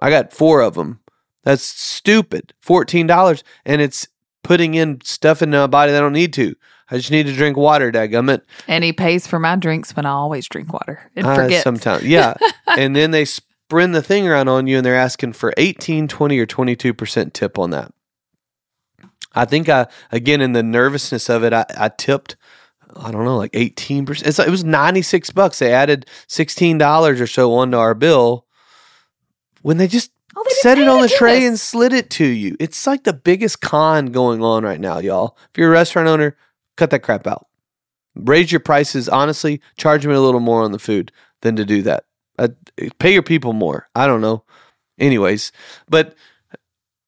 I 0.00 0.10
got 0.10 0.32
four 0.32 0.60
of 0.60 0.74
them. 0.74 1.00
That's 1.42 1.62
stupid. 1.62 2.52
$14. 2.64 3.42
And 3.64 3.80
it's 3.80 4.08
putting 4.42 4.74
in 4.74 5.00
stuff 5.02 5.42
in 5.42 5.50
my 5.50 5.66
body 5.66 5.92
that 5.92 5.98
I 5.98 6.00
don't 6.00 6.12
need 6.12 6.32
to. 6.34 6.54
I 6.90 6.96
just 6.96 7.10
need 7.10 7.26
to 7.26 7.32
drink 7.32 7.56
water, 7.56 7.92
dadgummit. 7.92 8.42
And 8.66 8.82
he 8.82 8.92
pays 8.92 9.26
for 9.26 9.38
my 9.38 9.56
drinks 9.56 9.94
when 9.94 10.06
I 10.06 10.10
always 10.10 10.48
drink 10.48 10.72
water 10.72 11.10
and 11.14 11.26
uh, 11.26 11.34
forget. 11.34 11.62
Sometimes, 11.62 12.04
yeah. 12.04 12.34
and 12.66 12.96
then 12.96 13.12
they 13.12 13.24
sprint 13.24 13.92
the 13.92 14.02
thing 14.02 14.26
around 14.26 14.48
on 14.48 14.66
you 14.66 14.78
and 14.78 14.84
they're 14.84 14.96
asking 14.96 15.34
for 15.34 15.54
18, 15.56 16.08
20, 16.08 16.38
or 16.38 16.46
22% 16.46 17.32
tip 17.32 17.58
on 17.58 17.70
that. 17.70 17.92
I 19.32 19.44
think 19.44 19.68
I, 19.68 19.86
again, 20.10 20.40
in 20.40 20.52
the 20.52 20.64
nervousness 20.64 21.30
of 21.30 21.44
it, 21.44 21.52
I, 21.52 21.64
I 21.78 21.88
tipped, 21.88 22.36
I 22.96 23.12
don't 23.12 23.24
know, 23.24 23.36
like 23.36 23.52
18%. 23.52 24.26
It's, 24.26 24.40
it 24.40 24.50
was 24.50 24.64
96 24.64 25.30
bucks. 25.30 25.60
They 25.60 25.72
added 25.72 26.06
$16 26.26 27.20
or 27.20 27.26
so 27.28 27.54
onto 27.54 27.76
our 27.76 27.94
bill 27.94 28.46
when 29.62 29.76
they 29.76 29.88
just 29.88 30.10
oh, 30.36 30.44
they 30.44 30.54
set 30.56 30.78
it 30.78 30.88
on 30.88 31.00
the 31.02 31.08
tray 31.08 31.46
and 31.46 31.58
slid 31.58 31.92
it 31.92 32.10
to 32.10 32.24
you. 32.24 32.56
It's 32.60 32.86
like 32.86 33.04
the 33.04 33.12
biggest 33.12 33.60
con 33.60 34.06
going 34.06 34.42
on 34.42 34.64
right 34.64 34.80
now, 34.80 34.98
y'all. 34.98 35.36
If 35.50 35.58
you're 35.58 35.68
a 35.68 35.72
restaurant 35.72 36.08
owner, 36.08 36.36
cut 36.76 36.90
that 36.90 37.00
crap 37.00 37.26
out. 37.26 37.46
Raise 38.14 38.50
your 38.50 38.60
prices. 38.60 39.08
Honestly, 39.08 39.60
charge 39.76 40.06
me 40.06 40.14
a 40.14 40.20
little 40.20 40.40
more 40.40 40.62
on 40.62 40.72
the 40.72 40.78
food 40.78 41.12
than 41.42 41.56
to 41.56 41.64
do 41.64 41.82
that. 41.82 42.04
Uh, 42.38 42.48
pay 42.98 43.12
your 43.12 43.22
people 43.22 43.52
more. 43.52 43.88
I 43.94 44.06
don't 44.06 44.20
know. 44.20 44.44
Anyways, 44.98 45.52
but 45.88 46.14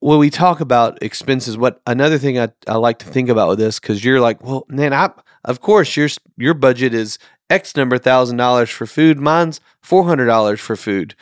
when 0.01 0.19
we 0.19 0.31
talk 0.31 0.61
about 0.61 1.03
expenses, 1.03 1.57
what 1.57 1.81
another 1.87 2.19
thing 2.19 2.39
I, 2.39 2.49
I 2.67 2.77
like 2.77 2.99
to 3.01 3.07
think 3.07 3.29
about 3.29 3.49
with 3.49 3.59
this, 3.59 3.79
because 3.79 4.05
you're 4.05 4.21
like, 4.21 4.43
well, 4.43 4.65
man, 4.69 4.93
I 4.93 5.11
of 5.45 5.61
course 5.61 5.97
your 5.97 6.09
your 6.37 6.55
budget 6.55 6.95
is 6.95 7.19
X 7.51 7.77
number 7.77 7.99
thousand 7.99 8.37
dollars 8.37 8.71
for 8.71 8.87
food. 8.87 9.19
Mine's 9.19 9.61
four 9.81 10.05
hundred 10.05 10.27
dollars 10.27 10.61
for 10.61 10.77
food. 10.77 11.15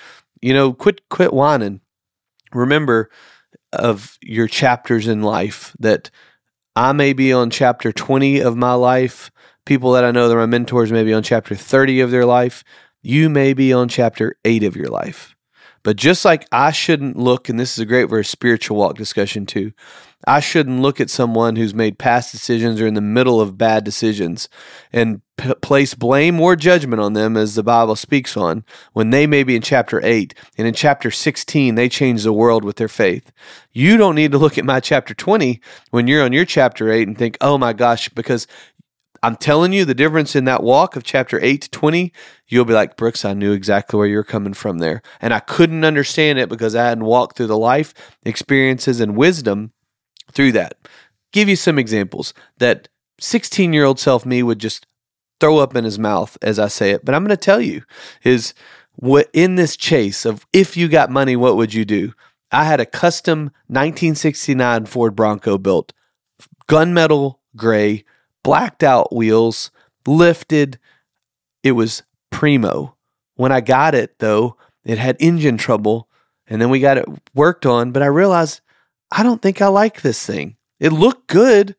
You 0.42 0.54
know, 0.54 0.72
quit 0.72 1.08
quit 1.08 1.32
whining. 1.32 1.80
Remember 2.52 3.10
of 3.72 4.18
your 4.22 4.48
chapters 4.48 5.06
in 5.06 5.22
life 5.22 5.76
that 5.78 6.10
I 6.74 6.92
may 6.92 7.12
be 7.12 7.32
on 7.32 7.50
chapter 7.50 7.92
20 7.92 8.40
of 8.40 8.56
my 8.56 8.74
life. 8.74 9.30
People 9.66 9.92
that 9.92 10.04
I 10.04 10.10
know 10.10 10.28
that 10.28 10.36
are 10.36 10.40
my 10.40 10.46
mentors 10.46 10.90
may 10.90 11.04
be 11.04 11.12
on 11.12 11.22
chapter 11.22 11.54
30 11.54 12.00
of 12.00 12.10
their 12.10 12.26
life. 12.26 12.64
You 13.02 13.28
may 13.28 13.52
be 13.52 13.72
on 13.72 13.88
chapter 13.88 14.36
8 14.44 14.64
of 14.64 14.76
your 14.76 14.88
life. 14.88 15.36
But 15.82 15.96
just 15.96 16.24
like 16.24 16.46
I 16.52 16.72
shouldn't 16.72 17.16
look, 17.16 17.48
and 17.48 17.58
this 17.58 17.72
is 17.72 17.78
a 17.78 17.86
great 17.86 18.08
very 18.08 18.24
spiritual 18.24 18.76
walk 18.76 18.96
discussion 18.96 19.46
too, 19.46 19.72
I 20.26 20.40
shouldn't 20.40 20.82
look 20.82 21.00
at 21.00 21.08
someone 21.08 21.56
who's 21.56 21.72
made 21.72 21.98
past 21.98 22.30
decisions 22.30 22.80
or 22.80 22.86
in 22.86 22.94
the 22.94 23.00
middle 23.00 23.40
of 23.40 23.56
bad 23.56 23.84
decisions 23.84 24.50
and 24.92 25.22
p- 25.38 25.54
place 25.62 25.94
blame 25.94 26.38
or 26.40 26.56
judgment 26.56 27.00
on 27.00 27.14
them 27.14 27.38
as 27.38 27.54
the 27.54 27.62
Bible 27.62 27.96
speaks 27.96 28.36
on 28.36 28.64
when 28.92 29.10
they 29.10 29.26
may 29.26 29.42
be 29.42 29.56
in 29.56 29.62
chapter 29.62 30.00
8 30.04 30.34
and 30.58 30.68
in 30.68 30.74
chapter 30.74 31.10
16 31.10 31.74
they 31.74 31.88
change 31.88 32.22
the 32.22 32.34
world 32.34 32.64
with 32.64 32.76
their 32.76 32.88
faith. 32.88 33.32
You 33.72 33.96
don't 33.96 34.14
need 34.14 34.32
to 34.32 34.38
look 34.38 34.58
at 34.58 34.64
my 34.66 34.80
chapter 34.80 35.14
20 35.14 35.58
when 35.90 36.06
you're 36.06 36.24
on 36.24 36.34
your 36.34 36.44
chapter 36.44 36.90
8 36.90 37.08
and 37.08 37.16
think, 37.16 37.38
"Oh 37.40 37.56
my 37.56 37.72
gosh," 37.72 38.10
because 38.10 38.46
I'm 39.22 39.36
telling 39.36 39.72
you 39.72 39.84
the 39.84 39.94
difference 39.94 40.34
in 40.36 40.44
that 40.46 40.62
walk 40.62 40.96
of 40.96 41.02
chapter 41.02 41.38
8 41.42 41.62
to 41.62 41.70
20, 41.70 42.12
you'll 42.48 42.64
be 42.64 42.72
like, 42.72 42.96
Brooks, 42.96 43.22
I 43.24 43.34
knew 43.34 43.52
exactly 43.52 43.98
where 43.98 44.06
you're 44.06 44.24
coming 44.24 44.54
from 44.54 44.78
there. 44.78 45.02
And 45.20 45.34
I 45.34 45.40
couldn't 45.40 45.84
understand 45.84 46.38
it 46.38 46.48
because 46.48 46.74
I 46.74 46.86
hadn't 46.86 47.04
walked 47.04 47.36
through 47.36 47.48
the 47.48 47.58
life 47.58 47.92
experiences 48.24 48.98
and 48.98 49.16
wisdom 49.16 49.72
through 50.32 50.52
that. 50.52 50.78
Give 51.32 51.48
you 51.48 51.56
some 51.56 51.78
examples 51.78 52.34
that 52.58 52.88
16 53.20 53.72
year 53.72 53.84
old 53.84 54.00
self 54.00 54.26
me 54.26 54.42
would 54.42 54.58
just 54.58 54.86
throw 55.38 55.58
up 55.58 55.74
in 55.74 55.84
his 55.84 55.98
mouth 55.98 56.36
as 56.42 56.58
I 56.58 56.68
say 56.68 56.90
it. 56.90 57.04
But 57.04 57.14
I'm 57.14 57.24
going 57.24 57.30
to 57.30 57.36
tell 57.36 57.60
you 57.60 57.82
is 58.24 58.54
what 58.96 59.30
in 59.32 59.54
this 59.54 59.76
chase 59.76 60.24
of 60.24 60.46
if 60.52 60.76
you 60.76 60.88
got 60.88 61.10
money, 61.10 61.36
what 61.36 61.56
would 61.56 61.72
you 61.72 61.84
do? 61.84 62.12
I 62.52 62.64
had 62.64 62.80
a 62.80 62.86
custom 62.86 63.44
1969 63.68 64.86
Ford 64.86 65.14
Bronco 65.14 65.56
built, 65.56 65.92
gunmetal 66.68 67.36
gray 67.56 68.04
blacked 68.42 68.82
out 68.82 69.14
wheels, 69.14 69.70
lifted. 70.06 70.78
It 71.62 71.72
was 71.72 72.02
primo. 72.30 72.96
When 73.36 73.52
I 73.52 73.60
got 73.60 73.94
it, 73.94 74.18
though, 74.18 74.56
it 74.84 74.98
had 74.98 75.16
engine 75.20 75.56
trouble. 75.56 76.08
And 76.46 76.60
then 76.60 76.70
we 76.70 76.80
got 76.80 76.98
it 76.98 77.06
worked 77.34 77.64
on. 77.64 77.92
But 77.92 78.02
I 78.02 78.06
realized 78.06 78.60
I 79.10 79.22
don't 79.22 79.42
think 79.42 79.60
I 79.60 79.68
like 79.68 80.02
this 80.02 80.24
thing. 80.24 80.56
It 80.78 80.92
looked 80.92 81.26
good, 81.26 81.76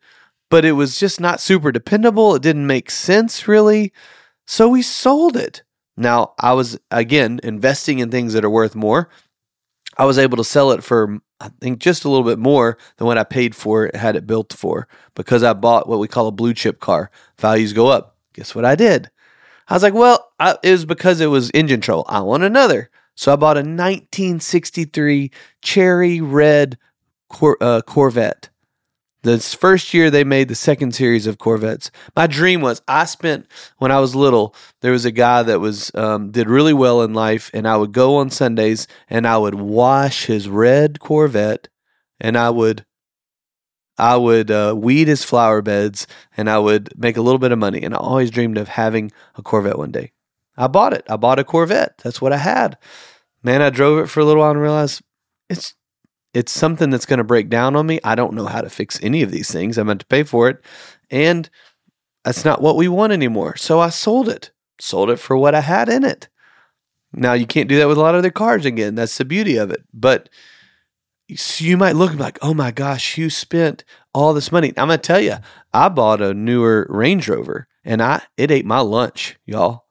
but 0.50 0.66
it 0.66 0.74
was 0.74 1.00
just 1.00 1.20
not 1.20 1.40
super 1.40 1.72
dependable. 1.72 2.36
It 2.36 2.42
didn't 2.42 2.68
make 2.68 2.92
sense, 2.92 3.48
really. 3.48 3.94
So 4.46 4.68
we 4.68 4.82
sold 4.82 5.38
it. 5.38 5.64
Now, 5.98 6.34
I 6.40 6.54
was, 6.54 6.80
again, 6.90 7.40
investing 7.44 8.00
in 8.00 8.12
things 8.12 8.34
that 8.34 8.46
are 8.46 8.50
worth 8.50 8.76
more. 8.76 9.10
I 9.98 10.06
was 10.06 10.18
able 10.18 10.38
to 10.38 10.44
sell 10.44 10.72
it 10.72 10.84
for 10.84 11.20
I 11.42 11.50
think 11.60 11.80
just 11.80 12.06
a 12.06 12.10
little 12.10 12.24
bit 12.24 12.38
more 12.38 12.78
than 12.98 13.08
what 13.08 13.18
I 13.18 13.24
paid 13.24 13.56
for 13.56 13.88
it 13.88 13.96
had 13.96 14.16
it 14.16 14.28
built 14.28 14.54
for 14.54 14.88
because 15.16 15.42
I 15.42 15.54
bought 15.54 15.90
what 15.90 15.98
we 16.00 16.08
call 16.08 16.28
a 16.28 16.32
blue 16.32 16.54
chip 16.54 16.80
car. 16.80 17.10
Values 17.40 17.74
go 17.74 17.88
up. 17.88 18.16
Guess 18.34 18.54
what 18.54 18.64
I 18.64 18.76
did? 18.76 19.10
I 19.68 19.74
was 19.74 19.82
like, 19.82 19.96
well, 19.96 20.32
I, 20.40 20.58
it 20.62 20.72
was 20.72 20.86
because 20.86 21.20
it 21.20 21.28
was 21.28 21.50
engine 21.54 21.82
trouble. 21.82 22.06
I 22.08 22.22
want 22.22 22.44
another. 22.44 22.92
So 23.16 23.34
I 23.34 23.38
bought 23.38 23.58
a 23.58 23.62
1963 23.62 25.32
cherry 25.62 26.22
red 26.22 26.78
Cor- 27.32 27.58
uh, 27.62 27.82
Corvette. 27.82 28.50
This 29.24 29.54
first 29.54 29.94
year 29.94 30.10
they 30.10 30.24
made 30.24 30.48
the 30.48 30.56
second 30.56 30.96
series 30.96 31.28
of 31.28 31.38
Corvettes. 31.38 31.92
My 32.16 32.26
dream 32.26 32.62
was 32.62 32.82
I 32.88 33.06
spent 33.06 33.46
when 33.78 33.92
I 33.92 34.00
was 34.00 34.16
little. 34.16 34.56
There 34.82 34.92
was 34.92 35.06
a 35.06 35.12
guy 35.12 35.44
that 35.44 35.60
was 35.60 35.92
um, 35.94 36.32
did 36.32 36.50
really 36.50 36.74
well 36.74 37.04
in 37.04 37.14
life, 37.14 37.52
and 37.54 37.68
I 37.68 37.78
would 37.78 37.92
go 37.92 38.16
on 38.16 38.32
Sundays 38.32 38.88
and 39.10 39.28
I 39.28 39.38
would 39.38 39.56
wash 39.56 40.26
his 40.26 40.50
red 40.50 41.00
Corvette, 41.00 41.68
and 42.20 42.36
I 42.36 42.50
would 42.50 42.84
I 43.96 44.18
would 44.18 44.50
uh, 44.50 44.74
weed 44.76 45.08
his 45.08 45.24
flower 45.24 45.62
beds, 45.62 46.08
and 46.36 46.50
I 46.50 46.58
would 46.58 46.92
make 46.98 47.18
a 47.18 47.22
little 47.22 47.38
bit 47.38 47.52
of 47.52 47.60
money. 47.60 47.84
And 47.84 47.94
I 47.94 47.98
always 47.98 48.32
dreamed 48.32 48.58
of 48.58 48.70
having 48.70 49.12
a 49.36 49.44
Corvette 49.44 49.78
one 49.78 49.92
day. 49.92 50.14
I 50.58 50.66
bought 50.66 50.94
it. 50.94 51.06
I 51.08 51.18
bought 51.18 51.38
a 51.38 51.44
Corvette. 51.44 52.00
That's 52.04 52.22
what 52.22 52.34
I 52.34 52.38
had. 52.38 52.80
Man, 53.44 53.62
I 53.62 53.70
drove 53.70 54.00
it 54.00 54.10
for 54.10 54.20
a 54.20 54.26
little 54.26 54.42
while 54.42 54.52
and 54.52 54.60
realized 54.60 55.04
it's 55.48 55.76
it's 56.34 56.52
something 56.52 56.90
that's 56.90 57.06
going 57.06 57.18
to 57.18 57.24
break 57.24 57.50
down 57.50 57.76
on 57.76 57.86
me. 57.86 58.00
I 58.04 58.16
don't 58.16 58.34
know 58.34 58.46
how 58.46 58.62
to 58.62 58.70
fix 58.70 59.00
any 59.02 59.22
of 59.22 59.32
these 59.32 59.52
things. 59.52 59.78
I'm 59.78 59.88
going 59.88 59.98
to 59.98 60.06
pay 60.06 60.24
for 60.24 60.50
it. 60.50 60.64
And 61.10 61.50
that's 62.24 62.46
not 62.46 62.62
what 62.62 62.78
we 62.78 62.88
want 62.88 63.14
anymore. 63.14 63.58
So 63.58 63.80
I 63.80 63.90
sold 63.90 64.30
it, 64.30 64.52
sold 64.80 65.10
it 65.10 65.18
for 65.18 65.36
what 65.36 65.56
I 65.56 65.62
had 65.62 65.90
in 65.90 66.04
it. 66.04 66.30
Now, 67.14 67.34
you 67.34 67.46
can't 67.46 67.68
do 67.68 67.78
that 67.78 67.88
with 67.88 67.98
a 67.98 68.02
lot 68.02 68.16
of 68.16 68.20
other 68.20 68.32
cars 68.32 68.66
again. 68.66 68.96
That's 68.96 69.18
the 69.18 69.26
beauty 69.26 69.58
of 69.58 69.72
it. 69.72 69.84
But 69.94 70.30
you 71.28 71.78
might 71.78 71.96
look 71.96 72.14
like, 72.16 72.40
oh 72.42 72.54
my 72.54 72.72
gosh, 72.72 73.18
you 73.18 73.30
spent 73.30 73.84
all 74.14 74.34
this 74.34 74.52
money. 74.52 74.70
I'm 74.78 74.88
going 74.88 75.00
to 75.00 75.08
tell 75.08 75.20
you, 75.20 75.38
I 75.74 75.90
bought 75.90 76.22
a 76.22 76.34
newer 76.34 76.88
Range 76.90 77.28
Rover 77.28 77.68
and 77.84 78.02
I 78.02 78.22
it 78.38 78.52
ate 78.52 78.66
my 78.66 78.80
lunch, 78.80 79.38
y'all. 79.46 79.86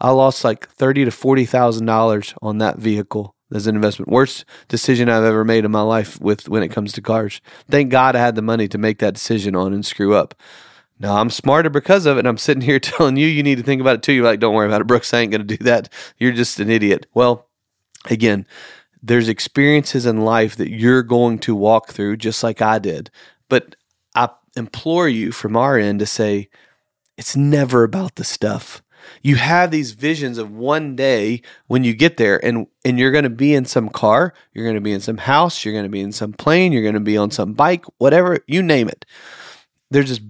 I 0.00 0.10
lost 0.10 0.44
like 0.44 0.68
thirty 0.68 1.04
to 1.04 1.10
forty 1.10 1.44
thousand 1.44 1.86
dollars 1.86 2.34
on 2.42 2.58
that 2.58 2.78
vehicle 2.78 3.35
as 3.52 3.66
an 3.66 3.76
investment. 3.76 4.10
Worst 4.10 4.44
decision 4.68 5.08
I've 5.08 5.24
ever 5.24 5.44
made 5.44 5.64
in 5.64 5.70
my 5.70 5.82
life 5.82 6.20
with 6.20 6.48
when 6.48 6.62
it 6.62 6.68
comes 6.68 6.92
to 6.92 7.02
cars. 7.02 7.40
Thank 7.70 7.90
God 7.90 8.16
I 8.16 8.20
had 8.20 8.34
the 8.34 8.42
money 8.42 8.68
to 8.68 8.78
make 8.78 8.98
that 8.98 9.14
decision 9.14 9.54
on 9.54 9.72
and 9.72 9.84
screw 9.84 10.14
up. 10.14 10.34
Now 10.98 11.16
I'm 11.16 11.30
smarter 11.30 11.70
because 11.70 12.06
of 12.06 12.16
it. 12.16 12.20
And 12.20 12.28
I'm 12.28 12.38
sitting 12.38 12.62
here 12.62 12.80
telling 12.80 13.16
you 13.16 13.26
you 13.26 13.42
need 13.42 13.58
to 13.58 13.64
think 13.64 13.80
about 13.80 13.96
it 13.96 14.02
too. 14.02 14.12
You're 14.12 14.24
like, 14.24 14.40
don't 14.40 14.54
worry 14.54 14.66
about 14.66 14.80
it, 14.80 14.86
Brooks. 14.86 15.12
I 15.12 15.20
ain't 15.20 15.32
going 15.32 15.46
to 15.46 15.56
do 15.56 15.64
that. 15.64 15.92
You're 16.18 16.32
just 16.32 16.60
an 16.60 16.70
idiot. 16.70 17.06
Well, 17.14 17.48
again, 18.06 18.46
there's 19.02 19.28
experiences 19.28 20.06
in 20.06 20.22
life 20.22 20.56
that 20.56 20.70
you're 20.70 21.02
going 21.02 21.38
to 21.40 21.54
walk 21.54 21.90
through 21.90 22.16
just 22.16 22.42
like 22.42 22.60
I 22.60 22.78
did. 22.78 23.10
But 23.48 23.76
I 24.14 24.30
implore 24.56 25.08
you 25.08 25.30
from 25.32 25.56
our 25.56 25.78
end 25.78 26.00
to 26.00 26.06
say, 26.06 26.48
it's 27.16 27.36
never 27.36 27.84
about 27.84 28.16
the 28.16 28.24
stuff 28.24 28.82
you 29.22 29.36
have 29.36 29.70
these 29.70 29.92
visions 29.92 30.38
of 30.38 30.50
one 30.50 30.96
day 30.96 31.42
when 31.66 31.84
you 31.84 31.94
get 31.94 32.16
there 32.16 32.44
and 32.44 32.66
and 32.84 32.98
you're 32.98 33.10
going 33.10 33.24
to 33.24 33.30
be 33.30 33.54
in 33.54 33.64
some 33.64 33.88
car 33.88 34.32
you're 34.52 34.64
going 34.64 34.76
to 34.76 34.80
be 34.80 34.92
in 34.92 35.00
some 35.00 35.18
house 35.18 35.64
you're 35.64 35.74
going 35.74 35.84
to 35.84 35.90
be 35.90 36.00
in 36.00 36.12
some 36.12 36.32
plane 36.32 36.72
you're 36.72 36.82
going 36.82 36.94
to 36.94 37.00
be 37.00 37.16
on 37.16 37.30
some 37.30 37.52
bike 37.52 37.84
whatever 37.98 38.38
you 38.46 38.62
name 38.62 38.88
it. 38.88 39.04
There's 39.90 40.08
this 40.08 40.20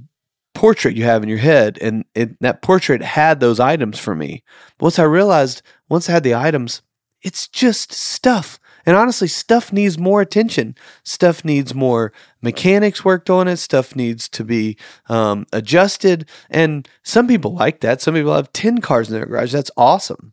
portrait 0.55 0.97
you 0.97 1.05
have 1.05 1.23
in 1.23 1.29
your 1.29 1.39
head 1.39 1.79
and 1.81 2.05
it, 2.15 2.41
that 2.41 2.63
portrait 2.63 3.03
had 3.03 3.41
those 3.41 3.61
items 3.61 3.99
for 3.99 4.15
me. 4.15 4.43
Once 4.81 4.99
i 4.99 5.05
realized 5.05 5.63
once 5.89 6.09
i 6.09 6.13
had 6.13 6.23
the 6.23 6.35
items 6.35 6.83
it's 7.23 7.49
just 7.49 7.93
stuff 7.93 8.59
and 8.87 8.97
honestly, 8.97 9.27
stuff 9.27 9.73
needs 9.73 9.99
more 9.99 10.21
attention. 10.21 10.77
Stuff 11.03 11.45
needs 11.45 11.75
more 11.75 12.13
mechanics 12.41 13.05
worked 13.05 13.29
on 13.29 13.49
it. 13.49 13.57
Stuff 13.57 13.97
needs 13.97 14.29
to 14.31 14.45
be 14.45 14.79
um, 15.09 15.45
adjusted. 15.53 16.29
And 16.49 16.89
some 17.03 17.27
people 17.27 17.53
like 17.53 17.81
that. 17.81 18.01
Some 18.01 18.15
people 18.15 18.35
have 18.35 18.53
10 18.53 18.79
cars 18.79 19.09
in 19.09 19.15
their 19.15 19.27
garage. 19.27 19.53
That's 19.53 19.73
awesome. 19.77 20.33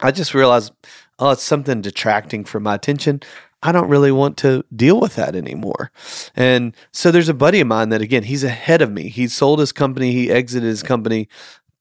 I 0.00 0.12
just 0.12 0.34
realized, 0.34 0.72
oh, 1.18 1.30
it's 1.30 1.42
something 1.42 1.80
detracting 1.80 2.44
from 2.44 2.64
my 2.64 2.74
attention. 2.74 3.22
I 3.62 3.72
don't 3.72 3.88
really 3.88 4.12
want 4.12 4.36
to 4.38 4.64
deal 4.76 5.00
with 5.00 5.16
that 5.16 5.34
anymore. 5.34 5.90
And 6.36 6.76
so 6.92 7.10
there's 7.10 7.28
a 7.28 7.34
buddy 7.34 7.60
of 7.60 7.66
mine 7.66 7.88
that, 7.88 8.02
again, 8.02 8.22
he's 8.22 8.44
ahead 8.44 8.82
of 8.82 8.92
me. 8.92 9.08
He 9.08 9.26
sold 9.26 9.58
his 9.58 9.72
company, 9.72 10.12
he 10.12 10.30
exited 10.30 10.68
his 10.68 10.84
company 10.84 11.28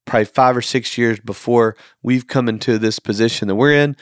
probably 0.07 0.25
five 0.25 0.57
or 0.57 0.61
six 0.61 0.97
years 0.97 1.19
before 1.19 1.75
we've 2.01 2.25
come 2.25 2.49
into 2.49 2.79
this 2.79 2.97
position 2.97 3.47
that 3.47 3.55
we're 3.55 3.73
in. 3.73 3.95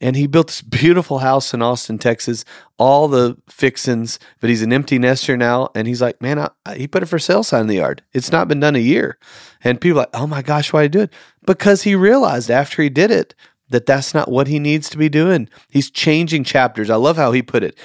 And 0.00 0.16
he 0.16 0.26
built 0.26 0.48
this 0.48 0.62
beautiful 0.80 1.18
house 1.18 1.54
in 1.54 1.62
Austin, 1.62 1.98
Texas, 1.98 2.44
all 2.78 3.06
the 3.06 3.36
fixins, 3.48 4.18
but 4.40 4.50
he's 4.50 4.62
an 4.62 4.72
empty 4.72 4.98
nester 4.98 5.36
now. 5.36 5.68
And 5.76 5.86
he's 5.86 6.02
like, 6.02 6.20
man, 6.20 6.40
I, 6.40 6.50
I, 6.66 6.74
he 6.76 6.88
put 6.88 7.04
a 7.04 7.06
for 7.06 7.20
sale 7.20 7.44
sign 7.44 7.62
in 7.62 7.66
the 7.68 7.76
yard. 7.76 8.02
It's 8.12 8.32
not 8.32 8.48
been 8.48 8.60
done 8.60 8.74
a 8.74 8.80
year. 8.80 9.18
And 9.62 9.80
people 9.80 9.98
like, 9.98 10.08
oh 10.14 10.26
my 10.26 10.42
gosh, 10.42 10.72
why 10.72 10.82
did 10.82 10.94
he 10.94 10.98
do 10.98 11.04
it? 11.04 11.12
Because 11.46 11.82
he 11.82 11.94
realized 11.94 12.50
after 12.50 12.82
he 12.82 12.88
did 12.88 13.10
it 13.10 13.34
that 13.68 13.86
that's 13.86 14.14
not 14.14 14.30
what 14.30 14.48
he 14.48 14.58
needs 14.58 14.90
to 14.90 14.98
be 14.98 15.08
doing. 15.08 15.48
He's 15.68 15.90
changing 15.90 16.42
chapters. 16.44 16.90
I 16.90 16.96
love 16.96 17.16
how 17.16 17.30
he 17.30 17.42
put 17.42 17.62
it. 17.62 17.78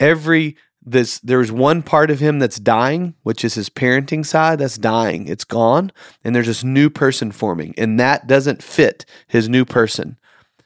Every 0.00 0.56
this 0.82 1.18
there's 1.20 1.52
one 1.52 1.82
part 1.82 2.10
of 2.10 2.20
him 2.20 2.38
that's 2.38 2.58
dying, 2.58 3.14
which 3.22 3.44
is 3.44 3.54
his 3.54 3.68
parenting 3.68 4.24
side 4.24 4.58
that's 4.58 4.78
dying. 4.78 5.28
It's 5.28 5.44
gone, 5.44 5.92
and 6.24 6.34
there's 6.34 6.46
this 6.46 6.64
new 6.64 6.88
person 6.90 7.32
forming, 7.32 7.74
and 7.76 8.00
that 8.00 8.26
doesn't 8.26 8.62
fit 8.62 9.04
his 9.28 9.48
new 9.48 9.64
person. 9.64 10.18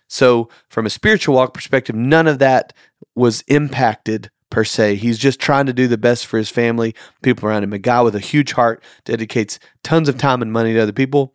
So, 0.09 0.49
from 0.69 0.87
a 0.87 0.91
spiritual 0.91 1.35
walk 1.35 1.55
perspective, 1.55 1.97
none 1.97 2.29
of 2.29 2.39
that 2.39 2.73
was 3.15 3.43
impacted 3.49 4.31
per 4.51 4.65
se. 4.65 4.97
He's 4.97 5.19
just 5.19 5.41
trying 5.41 5.67
to 5.67 5.73
do 5.73 5.89
the 5.89 5.99
best 5.99 6.27
for 6.27 6.39
his 6.39 6.51
family, 6.51 6.95
people 7.23 7.49
around 7.49 7.65
him. 7.65 7.73
A 7.73 7.79
guy 7.79 8.01
with 8.03 8.15
a 8.15 8.21
huge 8.21 8.53
heart 8.53 8.83
dedicates 9.05 9.59
tons 9.83 10.09
of 10.09 10.17
time 10.17 10.43
and 10.43 10.53
money 10.53 10.75
to 10.75 10.81
other 10.81 10.93
people 10.93 11.35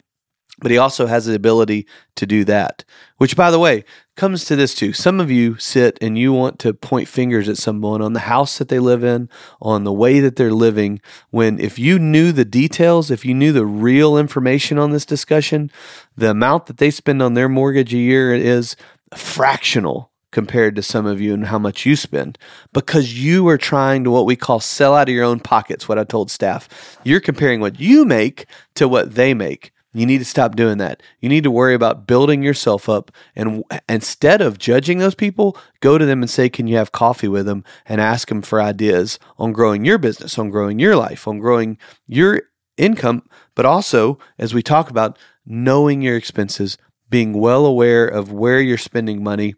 but 0.60 0.72
he 0.72 0.78
also 0.78 1.08
has 1.08 1.26
the 1.26 1.36
ability 1.36 1.88
to 2.16 2.26
do 2.26 2.44
that. 2.46 2.84
Which, 3.18 3.36
by 3.36 3.52
the 3.52 3.60
way, 3.60 3.86
comes 4.16 4.46
to 4.46 4.56
this 4.56 4.76
too. 4.76 4.94
Some 4.94 5.20
of 5.20 5.32
you 5.32 5.58
sit 5.58 5.98
and 6.02 6.18
you 6.18 6.34
want 6.34 6.60
to 6.60 6.74
point 6.74 7.08
fingers 7.08 7.48
at 7.48 7.58
someone 7.58 8.02
on 8.02 8.14
the 8.14 8.20
house 8.22 8.58
that 8.58 8.68
they 8.68 8.80
live 8.80 9.04
in, 9.04 9.30
on 9.62 9.84
the 9.84 9.94
way 9.94 10.20
that 10.20 10.36
they're 10.36 10.52
living. 10.52 11.02
When 11.30 11.60
if 11.60 11.80
you 11.80 12.00
knew 12.00 12.32
the 12.32 12.46
details, 12.46 13.10
if 13.10 13.26
you 13.26 13.34
knew 13.34 13.52
the 13.52 13.66
real 13.66 14.18
information 14.18 14.78
on 14.78 14.92
this 14.92 15.06
discussion, 15.06 15.72
the 16.18 16.32
amount 16.32 16.66
that 16.66 16.78
they 16.78 16.92
spend 16.92 17.22
on 17.22 17.34
their 17.34 17.50
mortgage 17.50 17.94
a 17.94 17.98
year 17.98 18.34
is 18.34 18.76
fractional 19.16 20.12
compared 20.32 20.76
to 20.76 20.84
some 20.84 21.06
of 21.06 21.20
you 21.20 21.34
and 21.34 21.46
how 21.46 21.58
much 21.58 21.86
you 21.86 21.96
spend 21.96 22.38
because 22.72 23.20
you 23.20 23.48
are 23.48 23.58
trying 23.58 24.04
to 24.04 24.12
what 24.12 24.26
we 24.26 24.36
call 24.36 24.60
sell 24.60 24.96
out 24.96 25.10
of 25.10 25.16
your 25.16 25.26
own 25.26 25.40
pockets 25.40 25.90
what 25.90 25.98
i 25.98 26.04
told 26.04 26.30
staff 26.30 27.00
you're 27.04 27.20
comparing 27.20 27.60
what 27.60 27.80
you 27.80 28.06
make 28.06 28.46
to 28.76 28.88
what 28.88 29.16
they 29.16 29.34
make 29.34 29.72
You 29.94 30.06
need 30.06 30.20
to 30.20 30.26
stop 30.26 30.56
doing 30.56 30.78
that. 30.78 31.02
You 31.20 31.30
need 31.30 31.44
to 31.44 31.52
worry 31.52 31.74
about 31.74 32.06
building 32.06 32.44
yourself 32.44 32.88
up. 32.88 33.12
And 33.36 33.64
instead 33.88 34.40
of 34.42 34.60
judging 34.60 35.00
those 35.00 35.16
people, 35.16 35.58
go 35.80 35.98
to 35.98 36.06
them 36.06 36.22
and 36.22 36.30
say, 36.30 36.48
Can 36.48 36.68
you 36.68 36.78
have 36.78 36.92
coffee 36.92 37.28
with 37.28 37.48
them? 37.48 37.64
And 37.88 38.00
ask 38.00 38.28
them 38.28 38.44
for 38.44 38.62
ideas 38.62 39.18
on 39.40 39.52
growing 39.52 39.86
your 39.86 39.98
business, 39.98 40.38
on 40.38 40.52
growing 40.52 40.78
your 40.78 40.96
life, 40.96 41.28
on 41.28 41.40
growing 41.40 41.80
your 42.06 42.44
income. 42.78 43.24
But 43.56 43.66
also, 43.66 44.20
as 44.38 44.54
we 44.54 44.62
talk 44.62 44.92
about, 44.92 45.18
knowing 45.46 46.02
your 46.02 46.16
expenses, 46.16 46.78
being 47.10 47.34
well 47.34 47.66
aware 47.66 48.08
of 48.08 48.32
where 48.32 48.62
you're 48.62 48.78
spending 48.78 49.24
money 49.24 49.56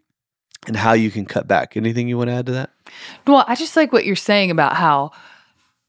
and 0.66 0.76
how 0.76 0.92
you 0.92 1.10
can 1.10 1.26
cut 1.26 1.46
back. 1.46 1.76
Anything 1.76 2.08
you 2.08 2.16
want 2.16 2.30
to 2.30 2.34
add 2.34 2.46
to 2.46 2.52
that? 2.52 2.70
Well, 3.26 3.44
I 3.46 3.54
just 3.54 3.76
like 3.76 3.92
what 3.92 4.06
you're 4.06 4.16
saying 4.16 4.50
about 4.50 4.74
how 4.74 5.10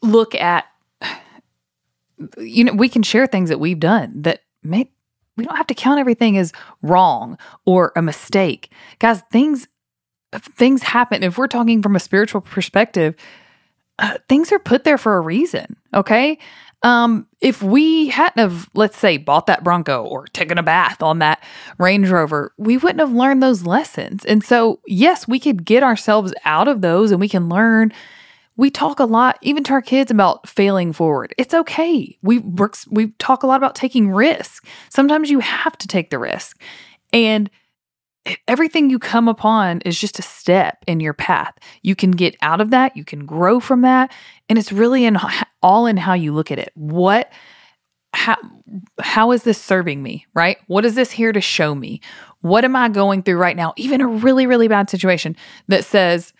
look 0.02 0.36
at 0.36 0.66
you 2.38 2.64
know, 2.64 2.74
we 2.74 2.90
can 2.90 3.04
share 3.04 3.28
things 3.28 3.50
that 3.50 3.60
we've 3.60 3.80
done 3.80 4.22
that 4.22 4.42
may 4.64 4.90
we 5.36 5.46
don't 5.46 5.58
have 5.58 5.68
to 5.68 5.74
count 5.74 6.00
everything 6.00 6.38
as 6.38 6.52
wrong 6.82 7.38
or 7.66 7.92
a 7.96 8.02
mistake. 8.02 8.72
Guys, 9.00 9.22
things 9.32 9.68
things 10.32 10.84
happen. 10.84 11.24
If 11.24 11.38
we're 11.38 11.48
talking 11.48 11.82
from 11.82 11.96
a 11.96 12.00
spiritual 12.00 12.42
perspective, 12.42 13.16
uh, 14.00 14.18
things 14.28 14.52
are 14.52 14.60
put 14.60 14.84
there 14.84 14.98
for 14.98 15.18
a 15.18 15.22
reason, 15.22 15.78
okay? 15.94 16.40
Um, 16.82 17.28
if 17.40 17.64
we 17.64 18.08
hadn't 18.08 18.40
have, 18.40 18.70
let's 18.74 18.98
say, 18.98 19.18
bought 19.18 19.46
that 19.46 19.64
Bronco 19.64 20.04
or 20.04 20.26
taken 20.28 20.58
a 20.58 20.64
bath 20.64 21.02
on 21.02 21.20
that 21.20 21.42
Range 21.78 22.10
Rover, 22.10 22.54
we 22.58 22.78
wouldn't 22.78 23.00
have 23.00 23.14
learned 23.14 23.42
those 23.42 23.66
lessons. 23.66 24.26
And 24.26 24.44
so, 24.44 24.82
yes, 24.86 25.28
we 25.28 25.40
could 25.40 25.64
get 25.66 25.84
ourselves 25.84 26.34
out 26.44 26.68
of 26.68 26.82
those 26.82 27.12
and 27.12 27.22
we 27.22 27.30
can 27.30 27.48
learn 27.48 27.94
we 28.56 28.70
talk 28.70 29.00
a 29.00 29.06
lot, 29.06 29.38
even 29.42 29.64
to 29.64 29.74
our 29.74 29.82
kids, 29.82 30.12
about 30.12 30.48
failing 30.48 30.94
forward. 30.94 31.34
It's 31.38 31.54
okay. 31.54 32.18
We 32.22 32.40
work, 32.40 32.76
we 32.90 33.12
talk 33.20 33.44
a 33.44 33.48
lot 33.48 33.58
about 33.58 33.76
taking 33.76 34.12
risks. 34.12 34.62
Sometimes 34.90 35.30
you 35.30 35.40
have 35.40 35.78
to 35.80 35.88
take 35.88 36.10
the 36.10 36.20
risk, 36.20 36.62
and 37.12 37.50
everything 38.48 38.90
you 38.90 39.00
come 39.00 39.28
upon 39.28 39.82
is 39.82 40.00
just 40.00 40.20
a 40.20 40.22
step 40.22 40.84
in 40.88 41.00
your 41.00 41.14
path. 41.14 41.54
You 41.82 41.96
can 41.96 42.12
get 42.12 42.36
out 42.42 42.62
of 42.62 42.70
that. 42.70 42.96
You 42.96 43.04
can 43.04 43.26
grow 43.26 43.60
from 43.60 43.82
that, 43.82 44.14
and 44.50 44.58
it's 44.60 44.72
really 44.72 45.06
in 45.06 45.18
all 45.62 45.86
in 45.86 45.98
how 45.98 46.14
you 46.14 46.34
look 46.34 46.52
at 46.52 46.60
it. 46.60 46.72
What 46.76 47.32
how 48.14 48.38
how 49.02 49.32
is 49.32 49.44
this 49.44 49.60
serving 49.60 50.04
me 50.04 50.26
right 50.36 50.58
what 50.68 50.86
is 50.86 50.94
this 50.94 51.10
here 51.10 51.32
to 51.32 51.42
show 51.42 51.74
me 51.74 52.00
what 52.42 52.64
am 52.64 52.76
i 52.76 52.88
going 52.88 53.24
through 53.24 53.38
right 53.38 53.58
now 53.58 53.74
even 53.76 54.02
a 54.02 54.08
really 54.08 54.46
really 54.46 54.68
bad 54.68 54.88
situation 54.88 55.36
that 55.68 55.84
says 55.84 56.32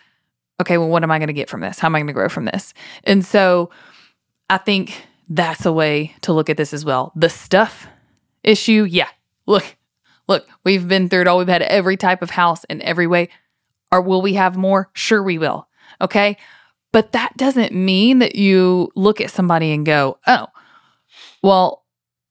okay, 0.60 0.78
well, 0.78 0.88
what 0.88 1.02
am 1.02 1.10
I 1.10 1.18
going 1.18 1.28
to 1.28 1.32
get 1.32 1.48
from 1.48 1.60
this? 1.60 1.78
How 1.78 1.86
am 1.86 1.94
I 1.94 1.98
going 1.98 2.06
to 2.08 2.12
grow 2.12 2.28
from 2.28 2.44
this? 2.44 2.74
And 3.04 3.24
so 3.24 3.70
I 4.48 4.58
think 4.58 5.06
that's 5.28 5.66
a 5.66 5.72
way 5.72 6.14
to 6.22 6.32
look 6.32 6.50
at 6.50 6.56
this 6.56 6.72
as 6.72 6.84
well. 6.84 7.12
The 7.16 7.30
stuff 7.30 7.86
issue, 8.42 8.86
yeah. 8.88 9.08
Look, 9.46 9.76
look, 10.28 10.46
we've 10.64 10.86
been 10.86 11.08
through 11.08 11.22
it 11.22 11.28
all. 11.28 11.38
We've 11.38 11.48
had 11.48 11.62
every 11.62 11.96
type 11.96 12.22
of 12.22 12.30
house 12.30 12.64
in 12.64 12.82
every 12.82 13.06
way. 13.06 13.28
Or 13.90 14.00
will 14.00 14.22
we 14.22 14.34
have 14.34 14.56
more? 14.56 14.90
Sure, 14.92 15.22
we 15.22 15.38
will. 15.38 15.68
Okay. 16.00 16.36
But 16.92 17.12
that 17.12 17.36
doesn't 17.36 17.72
mean 17.72 18.20
that 18.20 18.36
you 18.36 18.90
look 18.94 19.20
at 19.20 19.30
somebody 19.30 19.72
and 19.72 19.84
go, 19.84 20.18
oh, 20.26 20.46
well, 21.42 21.83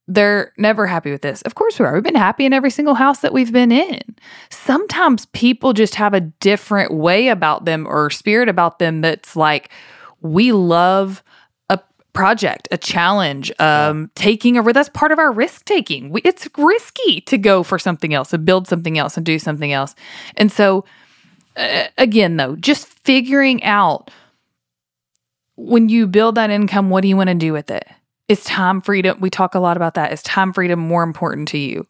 they're 0.07 0.51
never 0.57 0.85
happy 0.85 1.11
with 1.11 1.21
this. 1.21 1.41
Of 1.43 1.55
course 1.55 1.79
we 1.79 1.85
are. 1.85 1.93
We've 1.93 2.03
been 2.03 2.15
happy 2.15 2.45
in 2.45 2.53
every 2.53 2.71
single 2.71 2.95
house 2.95 3.19
that 3.19 3.31
we've 3.31 3.53
been 3.53 3.71
in. 3.71 4.01
Sometimes 4.49 5.27
people 5.27 5.71
just 5.73 5.95
have 5.95 6.13
a 6.13 6.19
different 6.19 6.93
way 6.93 7.29
about 7.29 7.65
them 7.65 7.87
or 7.87 8.09
spirit 8.09 8.49
about 8.49 8.79
them 8.79 9.01
that's 9.01 9.35
like, 9.35 9.69
we 10.19 10.51
love 10.51 11.23
a 11.69 11.79
project, 12.11 12.67
a 12.71 12.77
challenge, 12.77 13.51
um, 13.59 14.11
taking 14.15 14.57
over. 14.57 14.73
That's 14.73 14.89
part 14.89 15.13
of 15.13 15.19
our 15.19 15.31
risk 15.31 15.63
taking. 15.65 16.13
It's 16.25 16.49
risky 16.57 17.21
to 17.21 17.37
go 17.37 17.63
for 17.63 17.79
something 17.79 18.13
else 18.13 18.33
and 18.33 18.45
build 18.45 18.67
something 18.67 18.97
else 18.97 19.15
and 19.15 19.25
do 19.25 19.39
something 19.39 19.71
else. 19.71 19.95
And 20.35 20.51
so, 20.51 20.83
uh, 21.55 21.85
again, 21.97 22.35
though, 22.35 22.57
just 22.57 22.87
figuring 22.87 23.63
out 23.63 24.11
when 25.55 25.87
you 25.87 26.07
build 26.07 26.35
that 26.35 26.49
income, 26.49 26.89
what 26.89 27.01
do 27.01 27.07
you 27.07 27.15
want 27.15 27.29
to 27.29 27.35
do 27.35 27.53
with 27.53 27.71
it? 27.71 27.87
Is 28.33 28.43
time 28.43 28.81
freedom 28.81 29.19
we 29.21 29.29
talk 29.29 29.53
a 29.53 29.59
lot 29.59 29.77
about 29.77 29.93
that. 29.93 30.11
Is 30.11 30.23
time 30.23 30.53
freedom 30.53 30.79
more 30.79 31.03
important 31.03 31.47
to 31.49 31.57
you? 31.59 31.87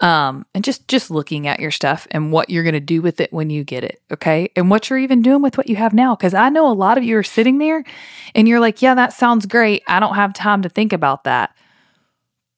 Um, 0.00 0.46
and 0.54 0.62
just 0.62 0.86
just 0.86 1.10
looking 1.10 1.48
at 1.48 1.58
your 1.58 1.72
stuff 1.72 2.06
and 2.12 2.30
what 2.30 2.50
you're 2.50 2.62
going 2.62 2.74
to 2.74 2.80
do 2.80 3.02
with 3.02 3.20
it 3.20 3.32
when 3.32 3.50
you 3.50 3.64
get 3.64 3.82
it 3.82 4.00
okay? 4.12 4.50
And 4.54 4.70
what 4.70 4.88
you're 4.88 4.98
even 4.98 5.22
doing 5.22 5.42
with 5.42 5.56
what 5.56 5.68
you 5.68 5.76
have 5.76 5.94
now. 5.94 6.14
Because 6.14 6.34
i 6.34 6.50
know 6.50 6.70
a 6.70 6.72
lot 6.72 6.98
of 6.98 7.04
you 7.04 7.16
are 7.16 7.24
sitting 7.24 7.58
there 7.58 7.82
and 8.34 8.46
you're 8.46 8.60
like 8.60 8.82
yeah 8.82 8.94
that 8.94 9.12
sounds 9.12 9.46
great. 9.46 9.82
I 9.88 9.98
don't 9.98 10.14
have 10.14 10.34
time 10.34 10.62
to 10.62 10.68
think 10.68 10.92
about 10.92 11.24
that. 11.24 11.56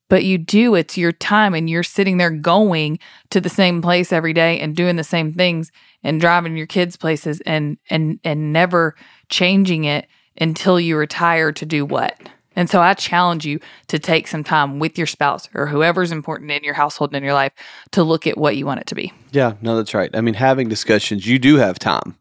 But 0.09 0.25
you 0.25 0.37
do 0.37 0.75
it's 0.75 0.99
your 0.99 1.13
time 1.13 1.55
and 1.55 1.71
you're 1.71 1.85
sitting 1.85 2.19
there 2.19 2.31
going 2.31 2.99
to 3.31 3.41
the 3.41 3.49
same 3.49 3.81
place 3.81 4.13
every 4.13 4.33
day 4.33 4.59
and 4.59 4.75
doing 4.75 4.97
the 4.97 5.05
same 5.05 5.33
things 5.33 5.71
and 6.03 6.21
driving 6.21 6.57
your 6.57 6.67
kids 6.67 6.97
places 6.97 7.41
and 7.43 7.79
and 7.89 8.19
and 8.25 8.53
never 8.53 8.97
changing 9.29 9.85
it 9.85 10.09
until 10.39 10.81
you 10.81 10.97
retire 10.97 11.53
to 11.53 11.65
do 11.65 11.87
what 11.87 12.19
and 12.61 12.69
so 12.69 12.83
I 12.83 12.93
challenge 12.93 13.47
you 13.47 13.59
to 13.87 13.99
take 13.99 14.29
some 14.29 14.45
time 14.45 14.81
with 14.81 14.99
your 14.99 15.07
spouse 15.07 15.49
or 15.55 15.67
whoever's 15.67 16.13
important 16.13 16.51
in 16.51 16.63
your 16.63 16.75
household 16.75 17.09
and 17.09 17.17
in 17.17 17.25
your 17.25 17.33
life 17.33 17.55
to 17.93 18.03
look 18.03 18.27
at 18.27 18.37
what 18.37 18.55
you 18.55 18.67
want 18.67 18.81
it 18.81 18.87
to 18.89 18.95
be. 18.95 19.15
Yeah, 19.33 19.55
no, 19.63 19.79
that's 19.79 19.95
right. 19.95 20.11
I 20.13 20.21
mean, 20.21 20.35
having 20.35 20.69
discussions, 20.69 21.27
you 21.27 21.39
do 21.39 21.57
have 21.57 21.79
time. 21.79 22.19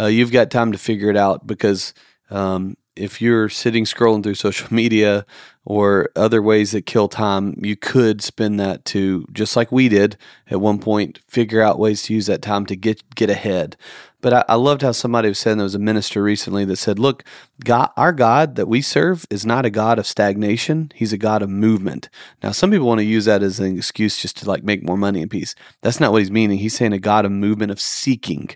Uh, 0.00 0.06
you've 0.06 0.32
got 0.32 0.50
time 0.50 0.72
to 0.72 0.78
figure 0.78 1.10
it 1.10 1.18
out 1.18 1.46
because 1.46 1.92
um, 2.30 2.78
if 2.96 3.20
you're 3.20 3.50
sitting 3.50 3.84
scrolling 3.84 4.22
through 4.22 4.36
social 4.36 4.68
media 4.74 5.26
or 5.66 6.08
other 6.16 6.40
ways 6.40 6.72
that 6.72 6.86
kill 6.86 7.08
time, 7.08 7.54
you 7.62 7.76
could 7.76 8.22
spend 8.22 8.58
that 8.58 8.86
to 8.86 9.26
just 9.34 9.54
like 9.54 9.70
we 9.70 9.90
did 9.90 10.16
at 10.50 10.62
one 10.62 10.78
point, 10.78 11.20
figure 11.26 11.60
out 11.60 11.78
ways 11.78 12.04
to 12.04 12.14
use 12.14 12.24
that 12.24 12.40
time 12.40 12.64
to 12.64 12.74
get 12.74 13.02
get 13.14 13.28
ahead. 13.28 13.76
But 14.24 14.32
I, 14.32 14.44
I 14.48 14.54
loved 14.54 14.80
how 14.80 14.92
somebody 14.92 15.28
was 15.28 15.38
saying 15.38 15.58
there 15.58 15.64
was 15.64 15.74
a 15.74 15.78
minister 15.78 16.22
recently 16.22 16.64
that 16.64 16.76
said, 16.76 16.98
"Look, 16.98 17.24
God, 17.62 17.90
our 17.94 18.10
God 18.10 18.54
that 18.54 18.68
we 18.68 18.80
serve 18.80 19.26
is 19.28 19.44
not 19.44 19.66
a 19.66 19.70
God 19.70 19.98
of 19.98 20.06
stagnation; 20.06 20.90
He's 20.94 21.12
a 21.12 21.18
God 21.18 21.42
of 21.42 21.50
movement." 21.50 22.08
Now, 22.42 22.52
some 22.52 22.70
people 22.70 22.86
want 22.86 23.00
to 23.00 23.04
use 23.04 23.26
that 23.26 23.42
as 23.42 23.60
an 23.60 23.76
excuse 23.76 24.16
just 24.16 24.38
to 24.38 24.48
like 24.48 24.64
make 24.64 24.82
more 24.82 24.96
money 24.96 25.20
in 25.20 25.28
peace. 25.28 25.54
That's 25.82 26.00
not 26.00 26.10
what 26.10 26.22
He's 26.22 26.30
meaning. 26.30 26.56
He's 26.56 26.74
saying 26.74 26.94
a 26.94 26.98
God 26.98 27.26
of 27.26 27.32
movement 27.32 27.70
of 27.70 27.78
seeking, 27.78 28.48